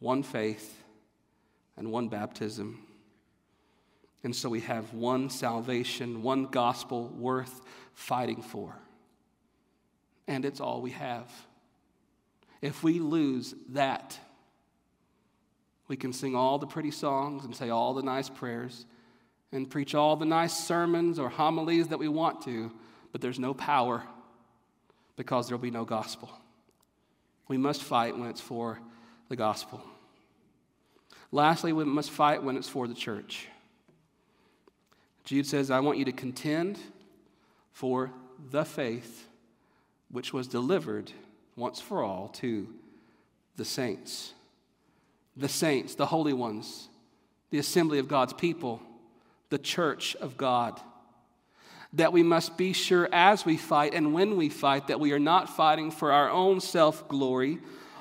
one 0.00 0.24
faith, 0.24 0.82
and 1.76 1.92
one 1.92 2.08
baptism. 2.08 2.84
And 4.24 4.34
so 4.34 4.48
we 4.48 4.62
have 4.62 4.92
one 4.92 5.30
salvation, 5.30 6.24
one 6.24 6.46
gospel 6.46 7.06
worth 7.10 7.60
fighting 7.94 8.42
for. 8.42 8.74
And 10.26 10.44
it's 10.44 10.60
all 10.60 10.80
we 10.80 10.90
have. 10.90 11.30
If 12.60 12.82
we 12.82 12.98
lose 12.98 13.54
that, 13.70 14.18
we 15.88 15.96
can 15.96 16.12
sing 16.12 16.34
all 16.34 16.58
the 16.58 16.66
pretty 16.66 16.90
songs 16.90 17.44
and 17.44 17.54
say 17.54 17.70
all 17.70 17.94
the 17.94 18.02
nice 18.02 18.28
prayers 18.28 18.86
and 19.52 19.70
preach 19.70 19.94
all 19.94 20.16
the 20.16 20.24
nice 20.24 20.52
sermons 20.52 21.18
or 21.18 21.28
homilies 21.28 21.88
that 21.88 21.98
we 21.98 22.08
want 22.08 22.42
to, 22.42 22.72
but 23.12 23.20
there's 23.20 23.38
no 23.38 23.54
power 23.54 24.02
because 25.16 25.46
there'll 25.46 25.62
be 25.62 25.70
no 25.70 25.84
gospel. 25.84 26.30
We 27.48 27.56
must 27.56 27.82
fight 27.82 28.18
when 28.18 28.28
it's 28.28 28.40
for 28.40 28.80
the 29.28 29.36
gospel. 29.36 29.82
Lastly, 31.30 31.72
we 31.72 31.84
must 31.84 32.10
fight 32.10 32.42
when 32.42 32.56
it's 32.56 32.68
for 32.68 32.88
the 32.88 32.94
church. 32.94 33.46
Jude 35.24 35.46
says, 35.46 35.70
I 35.70 35.80
want 35.80 35.98
you 35.98 36.04
to 36.04 36.12
contend 36.12 36.78
for 37.72 38.12
the 38.50 38.64
faith 38.64 39.25
which 40.10 40.32
was 40.32 40.46
delivered 40.46 41.12
once 41.56 41.80
for 41.80 42.02
all 42.02 42.28
to 42.28 42.68
the 43.56 43.64
saints 43.64 44.32
the 45.36 45.48
saints, 45.48 45.94
the 45.94 46.06
holy 46.06 46.32
ones, 46.32 46.88
the 47.50 47.58
assembly 47.58 47.98
of 47.98 48.08
God's 48.08 48.32
people, 48.32 48.80
the 49.50 49.58
church 49.58 50.16
of 50.16 50.36
God. 50.36 50.80
That 51.92 52.12
we 52.12 52.22
must 52.22 52.56
be 52.56 52.72
sure 52.72 53.08
as 53.12 53.44
we 53.44 53.56
fight 53.56 53.94
and 53.94 54.12
when 54.12 54.36
we 54.36 54.48
fight 54.48 54.88
that 54.88 54.98
we 54.98 55.12
are 55.12 55.18
not 55.18 55.54
fighting 55.54 55.90
for 55.90 56.10
our 56.10 56.30
own 56.30 56.60
self 56.60 57.06
glory 57.08 57.58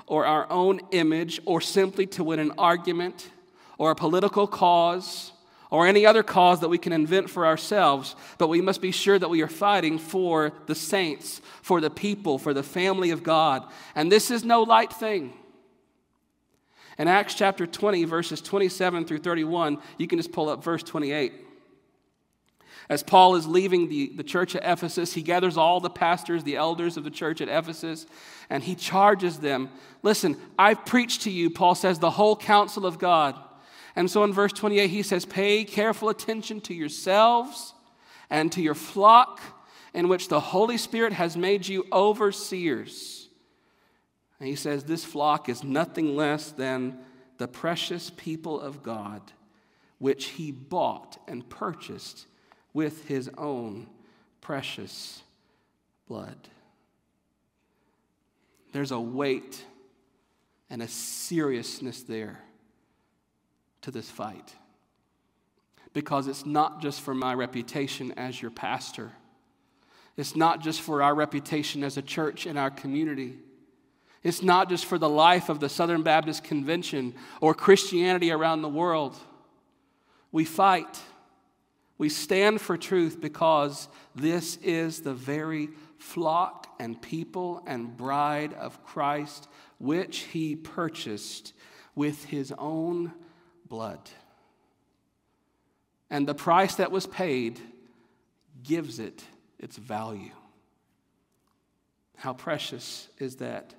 or 0.07 0.25
our 0.25 0.49
own 0.49 0.81
image 0.91 1.39
or 1.45 1.61
simply 1.61 2.05
to 2.07 2.23
win 2.23 2.39
an 2.39 2.53
argument 2.57 3.29
or 3.77 3.91
a 3.91 3.95
political 3.95 4.47
cause 4.47 5.31
or 5.75 5.85
any 5.85 6.05
other 6.05 6.23
cause 6.23 6.61
that 6.61 6.69
we 6.69 6.77
can 6.77 6.93
invent 6.93 7.29
for 7.29 7.45
ourselves, 7.45 8.15
but 8.37 8.47
we 8.47 8.61
must 8.61 8.81
be 8.81 8.91
sure 8.91 9.19
that 9.19 9.29
we 9.29 9.41
are 9.41 9.47
fighting 9.49 9.99
for 9.99 10.53
the 10.67 10.73
saints, 10.73 11.41
for 11.61 11.81
the 11.81 11.89
people, 11.89 12.37
for 12.37 12.53
the 12.53 12.63
family 12.63 13.11
of 13.11 13.23
God. 13.23 13.61
And 13.93 14.09
this 14.09 14.31
is 14.31 14.45
no 14.45 14.63
light 14.63 14.93
thing. 14.93 15.33
In 16.97 17.09
Acts 17.09 17.33
chapter 17.33 17.67
20, 17.67 18.05
verses 18.05 18.41
27 18.41 19.03
through 19.03 19.17
31, 19.17 19.79
you 19.97 20.07
can 20.07 20.17
just 20.17 20.31
pull 20.31 20.47
up 20.47 20.63
verse 20.63 20.81
28. 20.81 21.33
As 22.87 23.03
Paul 23.03 23.35
is 23.35 23.45
leaving 23.45 23.89
the, 23.89 24.13
the 24.15 24.23
church 24.23 24.55
at 24.55 24.63
Ephesus, 24.63 25.11
he 25.11 25.23
gathers 25.23 25.57
all 25.57 25.81
the 25.81 25.89
pastors, 25.89 26.45
the 26.45 26.55
elders 26.55 26.95
of 26.95 27.03
the 27.03 27.11
church 27.11 27.41
at 27.41 27.49
Ephesus, 27.49 28.05
and 28.49 28.63
he 28.63 28.75
charges 28.75 29.39
them 29.39 29.69
Listen, 30.03 30.37
I've 30.57 30.85
preached 30.85 31.23
to 31.23 31.31
you, 31.31 31.49
Paul 31.49 31.73
says, 31.73 31.97
the 31.97 32.11
whole 32.11 32.37
counsel 32.37 32.85
of 32.85 32.99
God. 32.99 33.35
And 33.95 34.09
so 34.09 34.23
in 34.23 34.33
verse 34.33 34.53
28, 34.53 34.89
he 34.89 35.03
says, 35.03 35.25
Pay 35.25 35.63
careful 35.63 36.09
attention 36.09 36.61
to 36.61 36.73
yourselves 36.73 37.73
and 38.29 38.51
to 38.51 38.61
your 38.61 38.75
flock, 38.75 39.39
in 39.93 40.09
which 40.09 40.27
the 40.27 40.39
Holy 40.39 40.77
Spirit 40.77 41.13
has 41.13 41.37
made 41.37 41.67
you 41.67 41.85
overseers 41.93 43.25
and 44.39 44.49
he 44.49 44.55
says, 44.55 44.83
This 44.83 45.03
flock 45.03 45.49
is 45.49 45.63
nothing 45.63 46.15
less 46.15 46.51
than 46.51 46.99
the 47.37 47.47
precious 47.47 48.11
people 48.15 48.59
of 48.59 48.83
God, 48.83 49.21
which 49.97 50.25
he 50.25 50.51
bought 50.51 51.17
and 51.27 51.47
purchased 51.49 52.27
with 52.73 53.07
his 53.07 53.29
own 53.37 53.87
precious 54.41 55.23
blood. 56.07 56.37
There's 58.73 58.91
a 58.91 58.99
weight 58.99 59.63
and 60.69 60.81
a 60.81 60.87
seriousness 60.87 62.03
there 62.03 62.41
to 63.85 63.91
this 63.91 64.09
fight. 64.09 64.55
Because 65.93 66.27
it's 66.27 66.45
not 66.45 66.81
just 66.81 67.01
for 67.01 67.15
my 67.15 67.33
reputation 67.33 68.11
as 68.17 68.41
your 68.41 68.51
pastor, 68.51 69.11
it's 70.17 70.35
not 70.35 70.61
just 70.61 70.81
for 70.81 71.01
our 71.01 71.13
reputation 71.13 71.83
as 71.83 71.97
a 71.97 72.01
church 72.01 72.45
in 72.47 72.57
our 72.57 72.71
community. 72.71 73.37
It's 74.23 74.41
not 74.41 74.69
just 74.69 74.85
for 74.85 74.97
the 74.97 75.09
life 75.09 75.49
of 75.49 75.59
the 75.59 75.69
Southern 75.69 76.01
Baptist 76.01 76.43
Convention 76.43 77.13
or 77.41 77.53
Christianity 77.53 78.31
around 78.31 78.61
the 78.61 78.69
world. 78.69 79.15
We 80.31 80.45
fight. 80.45 80.99
We 81.97 82.09
stand 82.09 82.59
for 82.59 82.77
truth 82.77 83.21
because 83.21 83.87
this 84.15 84.57
is 84.57 85.01
the 85.01 85.13
very 85.13 85.69
flock 85.99 86.67
and 86.79 86.99
people 86.99 87.61
and 87.67 87.95
bride 87.95 88.53
of 88.53 88.83
Christ 88.83 89.47
which 89.79 90.19
he 90.19 90.55
purchased 90.55 91.53
with 91.93 92.25
his 92.25 92.53
own 92.57 93.13
blood. 93.67 93.99
And 96.09 96.27
the 96.27 96.35
price 96.35 96.75
that 96.75 96.91
was 96.91 97.07
paid 97.07 97.59
gives 98.63 98.99
it 98.99 99.23
its 99.59 99.77
value. 99.77 100.31
How 102.17 102.33
precious 102.33 103.07
is 103.19 103.37
that? 103.37 103.73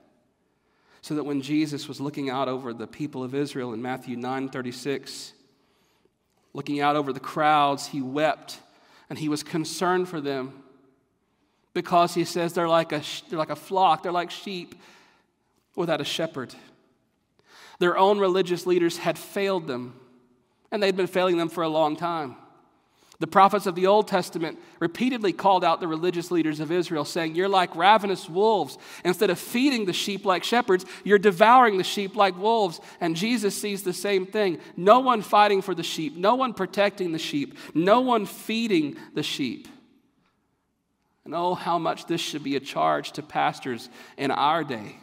so 1.06 1.14
that 1.14 1.22
when 1.22 1.40
Jesus 1.40 1.86
was 1.86 2.00
looking 2.00 2.30
out 2.30 2.48
over 2.48 2.74
the 2.74 2.88
people 2.88 3.22
of 3.22 3.32
Israel 3.32 3.72
in 3.72 3.80
Matthew 3.80 4.16
9 4.16 4.48
36, 4.48 5.34
looking 6.52 6.80
out 6.80 6.96
over 6.96 7.12
the 7.12 7.20
crowds, 7.20 7.86
he 7.86 8.02
wept 8.02 8.58
and 9.08 9.16
he 9.16 9.28
was 9.28 9.44
concerned 9.44 10.08
for 10.08 10.20
them 10.20 10.64
because 11.74 12.12
he 12.12 12.24
says 12.24 12.54
they're 12.54 12.68
like 12.68 12.90
a, 12.90 13.02
they're 13.30 13.38
like 13.38 13.50
a 13.50 13.54
flock, 13.54 14.02
they're 14.02 14.10
like 14.10 14.32
sheep 14.32 14.74
without 15.76 16.00
a 16.00 16.04
shepherd. 16.04 16.52
Their 17.78 17.96
own 17.96 18.18
religious 18.18 18.66
leaders 18.66 18.98
had 18.98 19.18
failed 19.18 19.66
them, 19.66 19.98
and 20.70 20.82
they'd 20.82 20.96
been 20.96 21.06
failing 21.06 21.36
them 21.36 21.48
for 21.48 21.62
a 21.62 21.68
long 21.68 21.96
time. 21.96 22.36
The 23.18 23.26
prophets 23.26 23.64
of 23.64 23.74
the 23.74 23.86
Old 23.86 24.08
Testament 24.08 24.58
repeatedly 24.78 25.32
called 25.32 25.64
out 25.64 25.80
the 25.80 25.88
religious 25.88 26.30
leaders 26.30 26.60
of 26.60 26.70
Israel, 26.70 27.04
saying, 27.06 27.34
You're 27.34 27.48
like 27.48 27.74
ravenous 27.74 28.28
wolves. 28.28 28.76
Instead 29.04 29.30
of 29.30 29.38
feeding 29.38 29.86
the 29.86 29.94
sheep 29.94 30.26
like 30.26 30.44
shepherds, 30.44 30.84
you're 31.02 31.18
devouring 31.18 31.78
the 31.78 31.84
sheep 31.84 32.14
like 32.14 32.36
wolves. 32.36 32.78
And 33.00 33.16
Jesus 33.16 33.58
sees 33.58 33.82
the 33.82 33.94
same 33.94 34.26
thing. 34.26 34.58
No 34.76 35.00
one 35.00 35.22
fighting 35.22 35.62
for 35.62 35.74
the 35.74 35.82
sheep, 35.82 36.14
no 36.16 36.34
one 36.34 36.52
protecting 36.52 37.12
the 37.12 37.18
sheep, 37.18 37.56
no 37.74 38.00
one 38.00 38.26
feeding 38.26 38.96
the 39.14 39.22
sheep. 39.22 39.66
And 41.24 41.34
oh, 41.34 41.54
how 41.54 41.78
much 41.78 42.06
this 42.06 42.20
should 42.20 42.44
be 42.44 42.54
a 42.56 42.60
charge 42.60 43.12
to 43.12 43.22
pastors 43.22 43.88
in 44.18 44.30
our 44.30 44.62
day. 44.62 44.96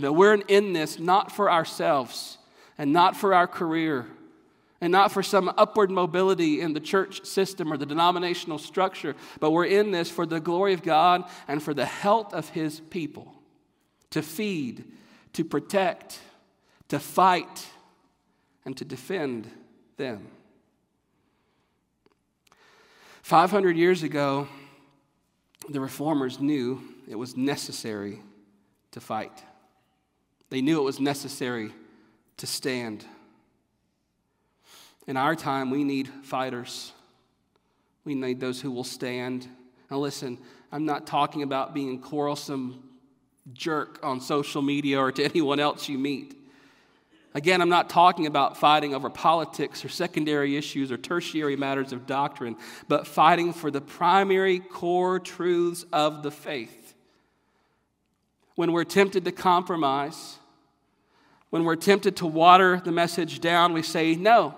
That 0.00 0.12
we're 0.12 0.34
in 0.34 0.72
this 0.72 0.98
not 0.98 1.32
for 1.32 1.50
ourselves 1.50 2.38
and 2.78 2.92
not 2.92 3.16
for 3.16 3.34
our 3.34 3.46
career 3.46 4.06
and 4.80 4.90
not 4.90 5.12
for 5.12 5.22
some 5.22 5.52
upward 5.58 5.90
mobility 5.90 6.60
in 6.60 6.72
the 6.72 6.80
church 6.80 7.24
system 7.26 7.72
or 7.72 7.76
the 7.76 7.84
denominational 7.84 8.58
structure, 8.58 9.14
but 9.38 9.50
we're 9.50 9.66
in 9.66 9.90
this 9.90 10.10
for 10.10 10.24
the 10.24 10.40
glory 10.40 10.72
of 10.72 10.82
God 10.82 11.24
and 11.46 11.62
for 11.62 11.74
the 11.74 11.84
health 11.84 12.32
of 12.32 12.48
His 12.48 12.80
people 12.80 13.34
to 14.10 14.22
feed, 14.22 14.84
to 15.34 15.44
protect, 15.44 16.18
to 16.88 16.98
fight, 16.98 17.66
and 18.64 18.76
to 18.78 18.84
defend 18.84 19.50
them. 19.96 20.26
500 23.22 23.76
years 23.76 24.02
ago, 24.02 24.48
the 25.68 25.80
reformers 25.80 26.40
knew 26.40 26.80
it 27.08 27.16
was 27.16 27.36
necessary 27.36 28.20
to 28.92 29.00
fight. 29.00 29.44
They 30.50 30.60
knew 30.60 30.78
it 30.78 30.84
was 30.84 31.00
necessary 31.00 31.72
to 32.38 32.46
stand. 32.46 33.04
In 35.06 35.16
our 35.16 35.34
time, 35.34 35.70
we 35.70 35.84
need 35.84 36.08
fighters. 36.22 36.92
We 38.04 38.14
need 38.14 38.40
those 38.40 38.60
who 38.60 38.70
will 38.70 38.84
stand. 38.84 39.48
Now, 39.90 39.98
listen, 39.98 40.38
I'm 40.72 40.84
not 40.84 41.06
talking 41.06 41.42
about 41.42 41.74
being 41.74 41.96
a 41.96 41.98
quarrelsome 41.98 42.82
jerk 43.52 44.00
on 44.02 44.20
social 44.20 44.62
media 44.62 44.98
or 44.98 45.12
to 45.12 45.24
anyone 45.32 45.60
else 45.60 45.88
you 45.88 45.98
meet. 45.98 46.36
Again, 47.32 47.60
I'm 47.60 47.68
not 47.68 47.88
talking 47.88 48.26
about 48.26 48.56
fighting 48.56 48.92
over 48.92 49.08
politics 49.08 49.84
or 49.84 49.88
secondary 49.88 50.56
issues 50.56 50.90
or 50.90 50.96
tertiary 50.96 51.54
matters 51.54 51.92
of 51.92 52.04
doctrine, 52.04 52.56
but 52.88 53.06
fighting 53.06 53.52
for 53.52 53.70
the 53.70 53.80
primary 53.80 54.58
core 54.58 55.20
truths 55.20 55.84
of 55.92 56.24
the 56.24 56.32
faith. 56.32 56.94
When 58.56 58.72
we're 58.72 58.82
tempted 58.82 59.24
to 59.26 59.32
compromise, 59.32 60.39
when 61.50 61.64
we're 61.64 61.76
tempted 61.76 62.16
to 62.16 62.26
water 62.26 62.80
the 62.84 62.92
message 62.92 63.40
down, 63.40 63.72
we 63.72 63.82
say 63.82 64.14
no. 64.14 64.54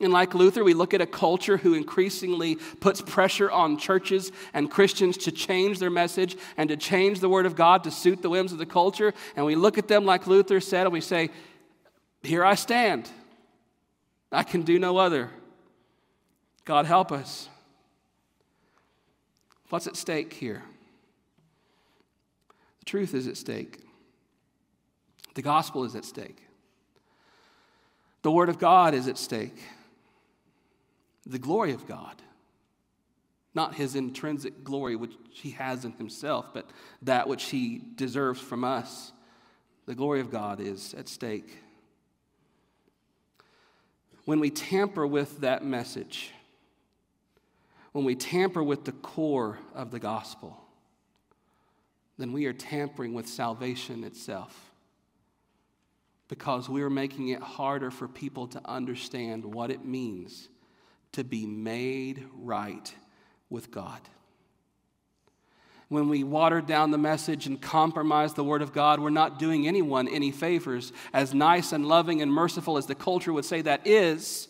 And 0.00 0.12
like 0.12 0.34
Luther, 0.34 0.64
we 0.64 0.74
look 0.74 0.94
at 0.94 1.00
a 1.00 1.06
culture 1.06 1.56
who 1.56 1.74
increasingly 1.74 2.56
puts 2.80 3.00
pressure 3.00 3.50
on 3.50 3.78
churches 3.78 4.32
and 4.52 4.70
Christians 4.70 5.16
to 5.18 5.32
change 5.32 5.78
their 5.78 5.90
message 5.90 6.36
and 6.56 6.68
to 6.70 6.76
change 6.76 7.20
the 7.20 7.28
Word 7.28 7.46
of 7.46 7.54
God 7.54 7.84
to 7.84 7.90
suit 7.90 8.20
the 8.20 8.28
whims 8.28 8.52
of 8.52 8.58
the 8.58 8.66
culture. 8.66 9.14
And 9.36 9.46
we 9.46 9.54
look 9.54 9.78
at 9.78 9.88
them 9.88 10.04
like 10.04 10.26
Luther 10.26 10.60
said, 10.60 10.86
and 10.86 10.92
we 10.92 11.00
say, 11.00 11.30
Here 12.22 12.44
I 12.44 12.56
stand. 12.56 13.08
I 14.32 14.42
can 14.42 14.62
do 14.62 14.78
no 14.78 14.96
other. 14.96 15.30
God 16.64 16.86
help 16.86 17.12
us. 17.12 17.48
What's 19.68 19.86
at 19.86 19.96
stake 19.96 20.32
here? 20.32 20.62
The 22.80 22.84
truth 22.86 23.14
is 23.14 23.28
at 23.28 23.36
stake, 23.36 23.78
the 25.34 25.42
gospel 25.42 25.84
is 25.84 25.94
at 25.94 26.04
stake, 26.04 26.42
the 28.22 28.30
Word 28.30 28.48
of 28.48 28.58
God 28.58 28.94
is 28.94 29.08
at 29.08 29.18
stake 29.18 29.58
the 31.26 31.38
glory 31.38 31.72
of 31.72 31.86
God. 31.86 32.16
Not 33.54 33.74
his 33.74 33.94
intrinsic 33.94 34.64
glory, 34.64 34.96
which 34.96 35.12
he 35.30 35.50
has 35.52 35.84
in 35.84 35.92
himself, 35.92 36.46
but 36.54 36.70
that 37.02 37.28
which 37.28 37.44
he 37.44 37.82
deserves 37.96 38.40
from 38.40 38.64
us. 38.64 39.12
The 39.86 39.94
glory 39.94 40.20
of 40.20 40.30
God 40.30 40.60
is 40.60 40.94
at 40.94 41.08
stake. 41.08 41.58
When 44.24 44.40
we 44.40 44.50
tamper 44.50 45.06
with 45.06 45.40
that 45.40 45.64
message, 45.64 46.32
when 47.92 48.04
we 48.04 48.14
tamper 48.14 48.62
with 48.62 48.84
the 48.84 48.92
core 48.92 49.58
of 49.74 49.90
the 49.90 49.98
gospel, 49.98 50.58
then 52.16 52.32
we 52.32 52.46
are 52.46 52.52
tampering 52.52 53.12
with 53.12 53.26
salvation 53.26 54.04
itself 54.04 54.71
because 56.32 56.66
we 56.66 56.80
are 56.80 56.88
making 56.88 57.28
it 57.28 57.42
harder 57.42 57.90
for 57.90 58.08
people 58.08 58.46
to 58.46 58.58
understand 58.64 59.44
what 59.44 59.70
it 59.70 59.84
means 59.84 60.48
to 61.12 61.22
be 61.22 61.44
made 61.44 62.24
right 62.32 62.94
with 63.50 63.70
God. 63.70 64.00
When 65.90 66.08
we 66.08 66.24
water 66.24 66.62
down 66.62 66.90
the 66.90 66.96
message 66.96 67.46
and 67.46 67.60
compromise 67.60 68.32
the 68.32 68.42
Word 68.42 68.62
of 68.62 68.72
God, 68.72 68.98
we're 68.98 69.10
not 69.10 69.38
doing 69.38 69.68
anyone 69.68 70.08
any 70.08 70.30
favors. 70.30 70.94
As 71.12 71.34
nice 71.34 71.70
and 71.72 71.84
loving 71.84 72.22
and 72.22 72.32
merciful 72.32 72.78
as 72.78 72.86
the 72.86 72.94
culture 72.94 73.34
would 73.34 73.44
say 73.44 73.60
that 73.60 73.86
is, 73.86 74.48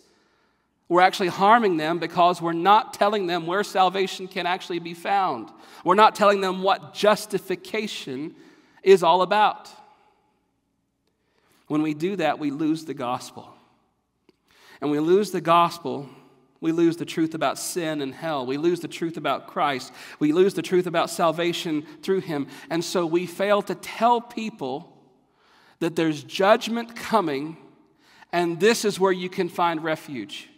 we're 0.89 1.01
actually 1.01 1.31
harming 1.31 1.79
them 1.79 1.99
because 1.99 2.41
we're 2.41 2.53
not 2.53 2.95
telling 2.95 3.27
them 3.27 3.45
where 3.45 3.65
salvation 3.65 4.29
can 4.29 4.47
actually 4.47 4.79
be 4.79 4.95
found. 4.95 5.51
We're 5.85 5.97
not 5.97 6.15
telling 6.15 6.43
them 6.43 6.63
what 6.63 6.95
justification 6.95 8.37
is 8.85 9.03
all 9.03 9.23
about. 9.23 9.69
When 11.73 11.81
we 11.81 11.95
do 11.95 12.17
that, 12.17 12.39
we 12.39 12.51
lose 12.51 12.85
the 12.85 12.93
gospel. 12.93 13.49
And 14.83 14.91
we 14.91 14.99
lose 14.99 15.31
the 15.31 15.41
gospel 15.41 16.07
we 16.63 16.71
lose 16.71 16.97
the 16.97 17.05
truth 17.05 17.35
about 17.35 17.59
sin 17.59 18.01
and 18.01 18.15
hell. 18.15 18.47
We 18.47 18.57
lose 18.57 18.79
the 18.79 18.87
truth 18.87 19.17
about 19.17 19.49
Christ. 19.49 19.93
We 20.21 20.33
lose 20.33 20.55
the 20.55 20.63
truth 20.63 20.87
about 20.87 21.11
salvation 21.11 21.85
through 22.03 22.21
Him. 22.21 22.47
And 22.71 22.85
so 22.85 23.05
we 23.05 23.27
fail 23.27 23.63
to 23.63 23.75
tell 23.75 24.21
people 24.21 24.97
that 25.81 25.97
there's 25.97 26.23
judgment 26.23 26.95
coming 26.95 27.57
and 28.31 28.61
this 28.61 28.85
is 28.85 29.01
where 29.01 29.11
you 29.11 29.29
can 29.29 29.49
find 29.49 29.83
refuge. 29.83 30.49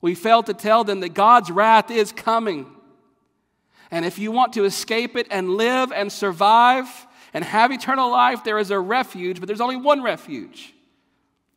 We 0.00 0.16
fail 0.16 0.42
to 0.42 0.52
tell 0.52 0.82
them 0.82 0.98
that 1.00 1.10
God's 1.10 1.52
wrath 1.52 1.92
is 1.92 2.10
coming. 2.10 2.66
And 3.92 4.04
if 4.04 4.18
you 4.18 4.32
want 4.32 4.52
to 4.54 4.64
escape 4.64 5.16
it 5.16 5.28
and 5.30 5.50
live 5.50 5.92
and 5.92 6.10
survive 6.10 6.88
and 7.34 7.44
have 7.44 7.72
eternal 7.72 8.10
life, 8.10 8.44
there 8.44 8.58
is 8.58 8.70
a 8.70 8.78
refuge, 8.78 9.40
but 9.40 9.46
there's 9.46 9.60
only 9.60 9.76
one 9.76 10.02
refuge 10.02 10.74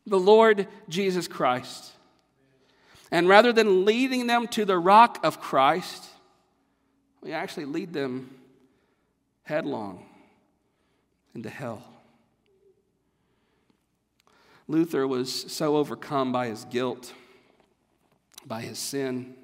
the 0.06 0.18
Lord 0.18 0.66
Jesus 0.88 1.28
Christ. 1.28 1.92
And 3.10 3.28
rather 3.28 3.52
than 3.52 3.84
leading 3.84 4.26
them 4.26 4.48
to 4.48 4.64
the 4.64 4.78
rock 4.78 5.20
of 5.22 5.40
Christ, 5.40 6.08
we 7.22 7.32
actually 7.32 7.66
lead 7.66 7.92
them 7.92 8.30
headlong 9.44 10.04
into 11.34 11.50
hell. 11.50 11.82
Luther 14.66 15.06
was 15.06 15.52
so 15.52 15.76
overcome 15.76 16.32
by 16.32 16.48
his 16.48 16.64
guilt, 16.64 17.12
by 18.46 18.62
his 18.62 18.78
sin, 18.78 19.34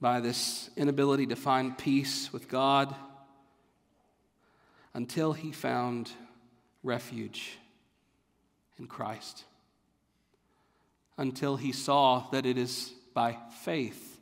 by 0.00 0.20
this 0.20 0.68
inability 0.76 1.26
to 1.26 1.36
find 1.36 1.78
peace 1.78 2.32
with 2.32 2.48
God, 2.48 2.94
until 4.96 5.34
he 5.34 5.52
found 5.52 6.10
refuge 6.82 7.58
in 8.78 8.86
Christ 8.86 9.44
until 11.18 11.56
he 11.56 11.72
saw 11.72 12.28
that 12.30 12.46
it 12.46 12.58
is 12.58 12.92
by 13.14 13.36
faith 13.62 14.20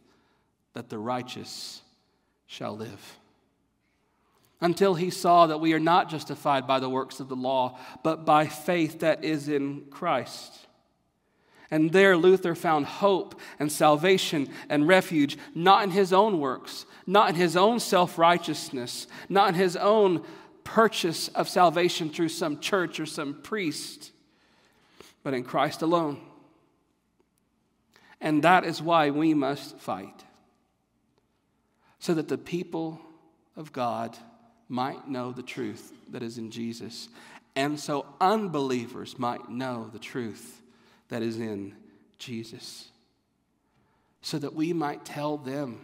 that 0.75 0.89
the 0.89 0.99
righteous 0.99 1.83
shall 2.47 2.77
live. 2.77 3.19
Until 4.61 4.95
he 4.95 5.11
saw 5.11 5.47
that 5.47 5.59
we 5.59 5.73
are 5.75 5.81
not 5.81 6.09
justified 6.09 6.67
by 6.67 6.81
the 6.81 6.89
works 6.89 7.21
of 7.21 7.29
the 7.29 7.37
law, 7.37 7.79
but 8.03 8.25
by 8.25 8.47
faith 8.47 9.01
that 9.01 9.25
is 9.25 9.49
in 9.49 9.85
Christ. 9.91 10.67
And 11.71 11.93
there 11.93 12.17
Luther 12.17 12.55
found 12.55 12.87
hope 12.87 13.41
and 13.59 13.71
salvation 13.71 14.49
and 14.69 14.87
refuge, 14.87 15.37
not 15.55 15.83
in 15.83 15.91
his 15.91 16.13
own 16.13 16.39
works, 16.39 16.87
not 17.07 17.31
in 17.31 17.35
his 17.35 17.57
own 17.57 17.81
self 17.81 18.17
righteousness, 18.17 19.09
not 19.29 19.51
in 19.51 19.55
his 19.55 19.77
own 19.77 20.25
purchase 20.65 21.29
of 21.29 21.49
salvation 21.49 22.11
through 22.11 22.31
some 22.31 22.59
church 22.59 22.99
or 22.99 23.07
some 23.07 23.35
priest, 23.43 24.11
but 25.23 25.35
in 25.35 25.45
Christ 25.45 25.83
alone. 25.83 26.21
And 28.21 28.43
that 28.43 28.65
is 28.65 28.81
why 28.81 29.11
we 29.11 29.35
must 29.35 29.79
fight. 29.79 30.25
So 31.99 32.15
that 32.15 32.29
the 32.29 32.39
people 32.39 33.01
of 33.57 33.73
God 33.73 34.17
might 34.69 35.09
know 35.09 35.31
the 35.31 35.43
truth 35.43 35.93
that 36.11 36.23
is 36.23 36.39
in 36.39 36.51
Jesus. 36.51 37.09
And 37.55 37.79
so 37.79 38.07
unbelievers 38.21 39.19
might 39.19 39.49
know 39.49 39.91
the 39.93 39.99
truth 39.99 40.63
that 41.09 41.23
is 41.23 41.39
in 41.39 41.75
Jesus. 42.19 42.89
So 44.23 44.39
that 44.39 44.55
we 44.55 44.73
might 44.73 45.05
tell 45.05 45.37
them 45.37 45.81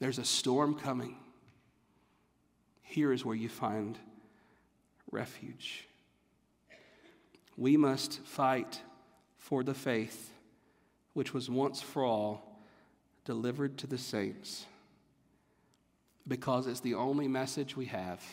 there's 0.00 0.18
a 0.18 0.24
storm 0.24 0.74
coming. 0.74 1.16
Here 2.90 3.12
is 3.12 3.22
where 3.22 3.36
you 3.36 3.50
find 3.50 3.98
refuge. 5.12 5.86
We 7.54 7.76
must 7.76 8.20
fight 8.20 8.80
for 9.36 9.62
the 9.62 9.74
faith 9.74 10.32
which 11.12 11.34
was 11.34 11.50
once 11.50 11.82
for 11.82 12.02
all 12.02 12.62
delivered 13.26 13.76
to 13.76 13.86
the 13.86 13.98
saints, 13.98 14.64
because 16.26 16.66
it's 16.66 16.80
the 16.80 16.94
only 16.94 17.28
message 17.28 17.76
we 17.76 17.84
have, 17.86 18.24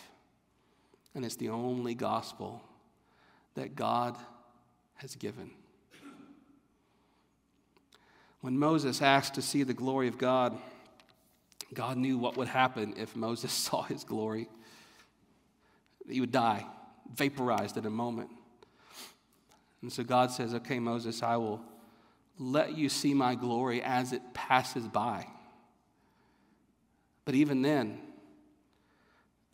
and 1.14 1.26
it's 1.26 1.36
the 1.36 1.50
only 1.50 1.94
gospel 1.94 2.62
that 3.56 3.76
God 3.76 4.16
has 4.96 5.18
given. 5.18 5.52
When 8.40 8.58
Moses 8.58 9.02
asked 9.02 9.34
to 9.34 9.42
see 9.42 9.64
the 9.64 9.74
glory 9.74 10.08
of 10.08 10.18
God, 10.18 10.58
God 11.74 11.98
knew 11.98 12.18
what 12.18 12.38
would 12.38 12.48
happen 12.48 12.94
if 12.98 13.16
Moses 13.16 13.52
saw 13.52 13.84
his 13.84 14.04
glory. 14.04 14.48
He 16.08 16.20
would 16.20 16.32
die, 16.32 16.66
vaporized 17.14 17.78
in 17.78 17.86
a 17.86 17.90
moment. 17.90 18.30
And 19.82 19.92
so 19.92 20.04
God 20.04 20.32
says, 20.32 20.54
Okay, 20.54 20.80
Moses, 20.80 21.24
I 21.24 21.38
will 21.38 21.62
let 22.38 22.78
you 22.78 22.90
see 22.90 23.14
my 23.14 23.36
glory 23.36 23.82
as 23.82 24.14
it 24.14 24.22
passes 24.34 24.88
by. 24.88 25.28
But 27.24 27.36
even 27.36 27.62
then, 27.62 28.00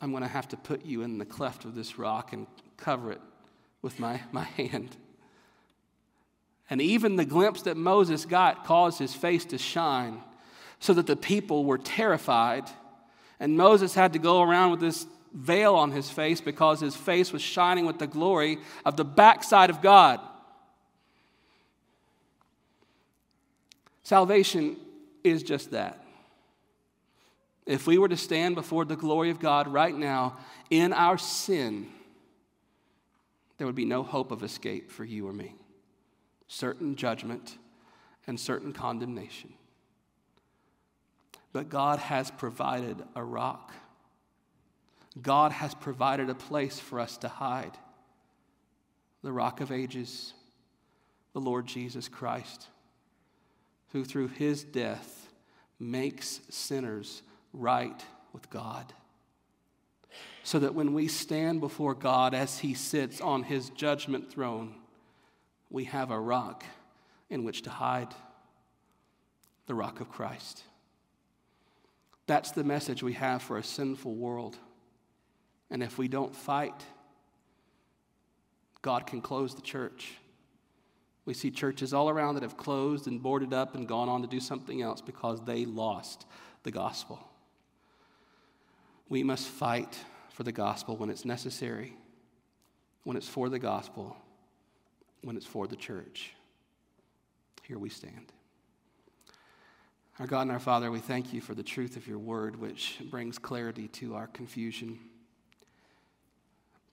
I'm 0.02 0.12
going 0.12 0.24
to 0.24 0.30
have 0.30 0.47
to 0.50 0.58
put 0.58 0.84
you 0.84 1.04
in 1.04 1.17
the 1.19 1.26
cleft 1.26 1.63
of 1.63 1.76
this 1.76 1.97
rock 1.97 2.34
and 2.34 2.47
cover 2.76 3.12
it 3.12 3.21
with 3.82 4.00
my, 4.00 4.21
my 4.32 4.43
hand. 4.43 4.97
And 6.69 6.82
even 6.82 7.17
the 7.17 7.26
glimpse 7.26 7.63
that 7.63 7.78
Moses 7.78 8.26
got 8.26 8.65
caused 8.65 9.00
his 9.00 9.13
face 9.13 9.45
to 9.45 9.58
shine 9.58 10.21
so 10.82 10.94
that 10.96 11.08
the 11.08 11.15
people 11.15 11.63
were 11.63 11.78
terrified. 11.78 12.65
And 13.39 13.56
Moses 13.56 13.94
had 13.94 14.13
to 14.13 14.20
go 14.20 14.41
around 14.41 14.72
with 14.72 14.82
this 14.82 15.08
veil 15.32 15.76
on 15.76 15.91
his 15.91 16.10
face 16.10 16.41
because 16.41 16.82
his 16.82 16.96
face 16.96 17.32
was 17.32 17.41
shining 17.41 17.86
with 17.86 18.00
the 18.00 18.08
glory 18.08 18.58
of 18.84 18.98
the 18.98 19.06
backside 19.06 19.70
of 19.70 19.82
God. 19.82 20.20
Salvation 24.04 24.76
is 25.24 25.44
just 25.44 25.72
that. 25.72 26.04
If 27.67 27.86
we 27.86 28.00
were 28.00 28.10
to 28.10 28.17
stand 28.17 28.56
before 28.56 28.84
the 28.84 28.96
glory 28.96 29.30
of 29.30 29.39
God 29.39 29.67
right 29.67 29.96
now 29.96 30.39
in 30.72 30.94
our 30.94 31.17
sin, 31.17 31.88
there 33.58 33.67
would 33.67 33.76
be 33.76 33.86
no 33.86 34.02
hope 34.02 34.32
of 34.32 34.41
escape 34.41 34.91
for 34.91 35.06
you 35.06 35.28
or 35.28 35.34
me. 35.34 35.54
Certain 36.48 36.96
judgment 36.96 37.58
and 38.26 38.39
certain 38.39 38.74
condemnation. 38.74 39.54
But 41.53 41.69
God 41.69 41.99
has 41.99 42.31
provided 42.31 43.03
a 43.15 43.23
rock. 43.23 43.73
God 45.21 45.51
has 45.51 45.73
provided 45.75 46.29
a 46.29 46.35
place 46.35 46.79
for 46.79 46.99
us 46.99 47.17
to 47.17 47.27
hide. 47.27 47.77
The 49.23 49.33
rock 49.33 49.61
of 49.61 49.71
ages, 49.71 50.33
the 51.33 51.41
Lord 51.41 51.67
Jesus 51.67 52.07
Christ, 52.07 52.67
who 53.91 54.05
through 54.05 54.29
his 54.29 54.63
death 54.63 55.27
makes 55.79 56.39
sinners 56.49 57.21
right 57.53 58.05
with 58.33 58.49
God. 58.49 58.93
So 60.43 60.59
that 60.59 60.73
when 60.73 60.93
we 60.93 61.07
stand 61.07 61.59
before 61.59 61.93
God 61.93 62.33
as 62.33 62.59
he 62.59 62.73
sits 62.73 63.21
on 63.21 63.43
his 63.43 63.69
judgment 63.71 64.31
throne, 64.31 64.75
we 65.69 65.83
have 65.85 66.11
a 66.11 66.19
rock 66.19 66.63
in 67.29 67.43
which 67.43 67.61
to 67.63 67.69
hide 67.69 68.13
the 69.67 69.75
rock 69.75 69.99
of 70.01 70.09
Christ. 70.09 70.63
That's 72.32 72.52
the 72.52 72.63
message 72.63 73.04
we 73.04 73.12
have 73.12 73.41
for 73.41 73.58
a 73.58 73.63
sinful 73.63 74.15
world. 74.15 74.56
And 75.70 75.84
if 75.84 75.98
we 75.98 76.08
don't 76.08 76.34
fight, 76.34 76.82
God 78.82 79.06
can 79.06 79.20
close 79.20 79.54
the 79.54 79.62
church. 79.62 80.13
We 81.26 81.34
see 81.34 81.52
churches 81.52 81.94
all 81.94 82.10
around 82.10 82.36
that 82.36 82.44
have 82.44 82.56
closed 82.56 83.06
and 83.06 83.22
boarded 83.22 83.52
up 83.52 83.76
and 83.76 83.86
gone 83.86 84.08
on 84.08 84.22
to 84.22 84.30
do 84.30 84.39
something 84.39 84.82
else 84.82 85.02
because 85.02 85.44
they 85.44 85.65
lost 85.65 86.26
the 86.63 86.72
gospel. 86.72 87.20
We 89.10 89.24
must 89.24 89.50
fight 89.50 89.98
for 90.30 90.44
the 90.44 90.54
gospel 90.54 90.96
when 90.96 91.10
it's 91.10 91.26
necessary, 91.26 91.98
when 93.04 93.17
it's 93.17 93.28
for 93.28 93.50
the 93.50 93.60
gospel, 93.60 94.15
when 95.22 95.36
it's 95.36 95.46
for 95.46 95.67
the 95.67 95.76
church. 95.76 96.32
Here 97.63 97.78
we 97.78 97.89
stand. 97.89 98.32
Our 100.21 100.27
God 100.27 100.41
and 100.41 100.51
our 100.51 100.60
Father, 100.60 100.91
we 100.91 100.99
thank 100.99 101.34
you 101.34 101.41
for 101.41 101.55
the 101.55 101.63
truth 101.63 101.97
of 101.97 102.07
your 102.07 102.19
word, 102.19 102.55
which 102.55 102.99
brings 103.10 103.39
clarity 103.39 103.88
to 103.88 104.13
our 104.13 104.27
confusion. 104.27 104.99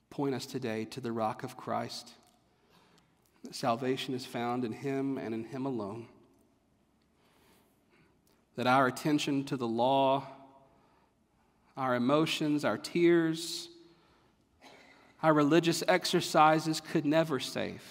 Point 0.09 0.33
us 0.33 0.47
today 0.47 0.85
to 0.85 0.99
the 0.99 1.11
rock 1.11 1.43
of 1.43 1.55
Christ. 1.55 2.09
Salvation 3.51 4.15
is 4.15 4.25
found 4.25 4.65
in 4.65 4.71
him 4.71 5.19
and 5.19 5.35
in 5.35 5.43
him 5.43 5.67
alone. 5.67 6.07
That 8.55 8.65
our 8.65 8.87
attention 8.87 9.43
to 9.43 9.57
the 9.57 9.67
law, 9.67 10.25
our 11.77 11.93
emotions, 11.93 12.65
our 12.65 12.79
tears, 12.79 13.69
our 15.21 15.35
religious 15.35 15.83
exercises 15.87 16.81
could 16.81 17.05
never 17.05 17.39
save. 17.39 17.83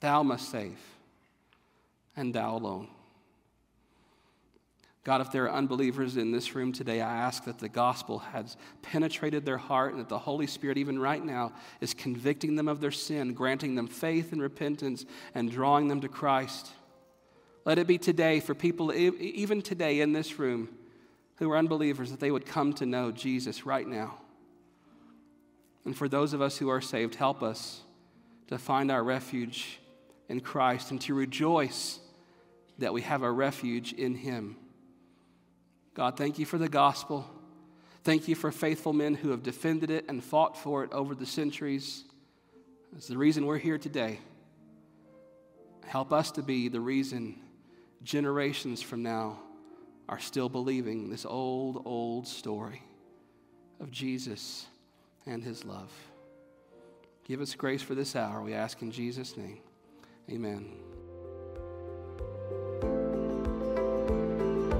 Thou 0.00 0.22
must 0.22 0.50
save, 0.50 0.78
and 2.16 2.32
thou 2.32 2.56
alone. 2.56 2.88
God, 5.06 5.20
if 5.20 5.30
there 5.30 5.44
are 5.44 5.52
unbelievers 5.52 6.16
in 6.16 6.32
this 6.32 6.56
room 6.56 6.72
today, 6.72 7.00
I 7.00 7.16
ask 7.18 7.44
that 7.44 7.60
the 7.60 7.68
gospel 7.68 8.18
has 8.18 8.56
penetrated 8.82 9.46
their 9.46 9.56
heart 9.56 9.92
and 9.92 10.00
that 10.00 10.08
the 10.08 10.18
Holy 10.18 10.48
Spirit, 10.48 10.78
even 10.78 10.98
right 10.98 11.24
now, 11.24 11.52
is 11.80 11.94
convicting 11.94 12.56
them 12.56 12.66
of 12.66 12.80
their 12.80 12.90
sin, 12.90 13.32
granting 13.32 13.76
them 13.76 13.86
faith 13.86 14.32
and 14.32 14.42
repentance, 14.42 15.06
and 15.32 15.48
drawing 15.48 15.86
them 15.86 16.00
to 16.00 16.08
Christ. 16.08 16.72
Let 17.64 17.78
it 17.78 17.86
be 17.86 17.98
today 17.98 18.40
for 18.40 18.52
people, 18.52 18.92
even 18.92 19.62
today 19.62 20.00
in 20.00 20.12
this 20.12 20.40
room, 20.40 20.70
who 21.36 21.52
are 21.52 21.56
unbelievers, 21.56 22.10
that 22.10 22.18
they 22.18 22.32
would 22.32 22.44
come 22.44 22.72
to 22.72 22.84
know 22.84 23.12
Jesus 23.12 23.64
right 23.64 23.86
now. 23.86 24.18
And 25.84 25.96
for 25.96 26.08
those 26.08 26.32
of 26.32 26.42
us 26.42 26.58
who 26.58 26.68
are 26.68 26.80
saved, 26.80 27.14
help 27.14 27.44
us 27.44 27.82
to 28.48 28.58
find 28.58 28.90
our 28.90 29.04
refuge 29.04 29.78
in 30.28 30.40
Christ 30.40 30.90
and 30.90 31.00
to 31.02 31.14
rejoice 31.14 32.00
that 32.78 32.92
we 32.92 33.02
have 33.02 33.22
our 33.22 33.32
refuge 33.32 33.92
in 33.92 34.16
Him. 34.16 34.56
God, 35.96 36.18
thank 36.18 36.38
you 36.38 36.44
for 36.44 36.58
the 36.58 36.68
gospel. 36.68 37.26
Thank 38.04 38.28
you 38.28 38.34
for 38.34 38.52
faithful 38.52 38.92
men 38.92 39.14
who 39.14 39.30
have 39.30 39.42
defended 39.42 39.90
it 39.90 40.04
and 40.10 40.22
fought 40.22 40.54
for 40.58 40.84
it 40.84 40.92
over 40.92 41.14
the 41.14 41.24
centuries. 41.24 42.04
It's 42.94 43.08
the 43.08 43.16
reason 43.16 43.46
we're 43.46 43.56
here 43.56 43.78
today. 43.78 44.20
Help 45.86 46.12
us 46.12 46.30
to 46.32 46.42
be 46.42 46.68
the 46.68 46.80
reason 46.80 47.36
generations 48.02 48.82
from 48.82 49.02
now 49.02 49.38
are 50.06 50.18
still 50.18 50.50
believing 50.50 51.08
this 51.08 51.24
old, 51.24 51.82
old 51.86 52.28
story 52.28 52.82
of 53.80 53.90
Jesus 53.90 54.66
and 55.24 55.42
his 55.42 55.64
love. 55.64 55.90
Give 57.24 57.40
us 57.40 57.54
grace 57.54 57.80
for 57.80 57.94
this 57.94 58.14
hour, 58.14 58.42
we 58.42 58.52
ask 58.52 58.82
in 58.82 58.92
Jesus' 58.92 59.34
name. 59.34 59.60
Amen. 60.30 60.74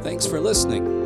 Thanks 0.03 0.27
for 0.27 0.41
listening. 0.41 1.06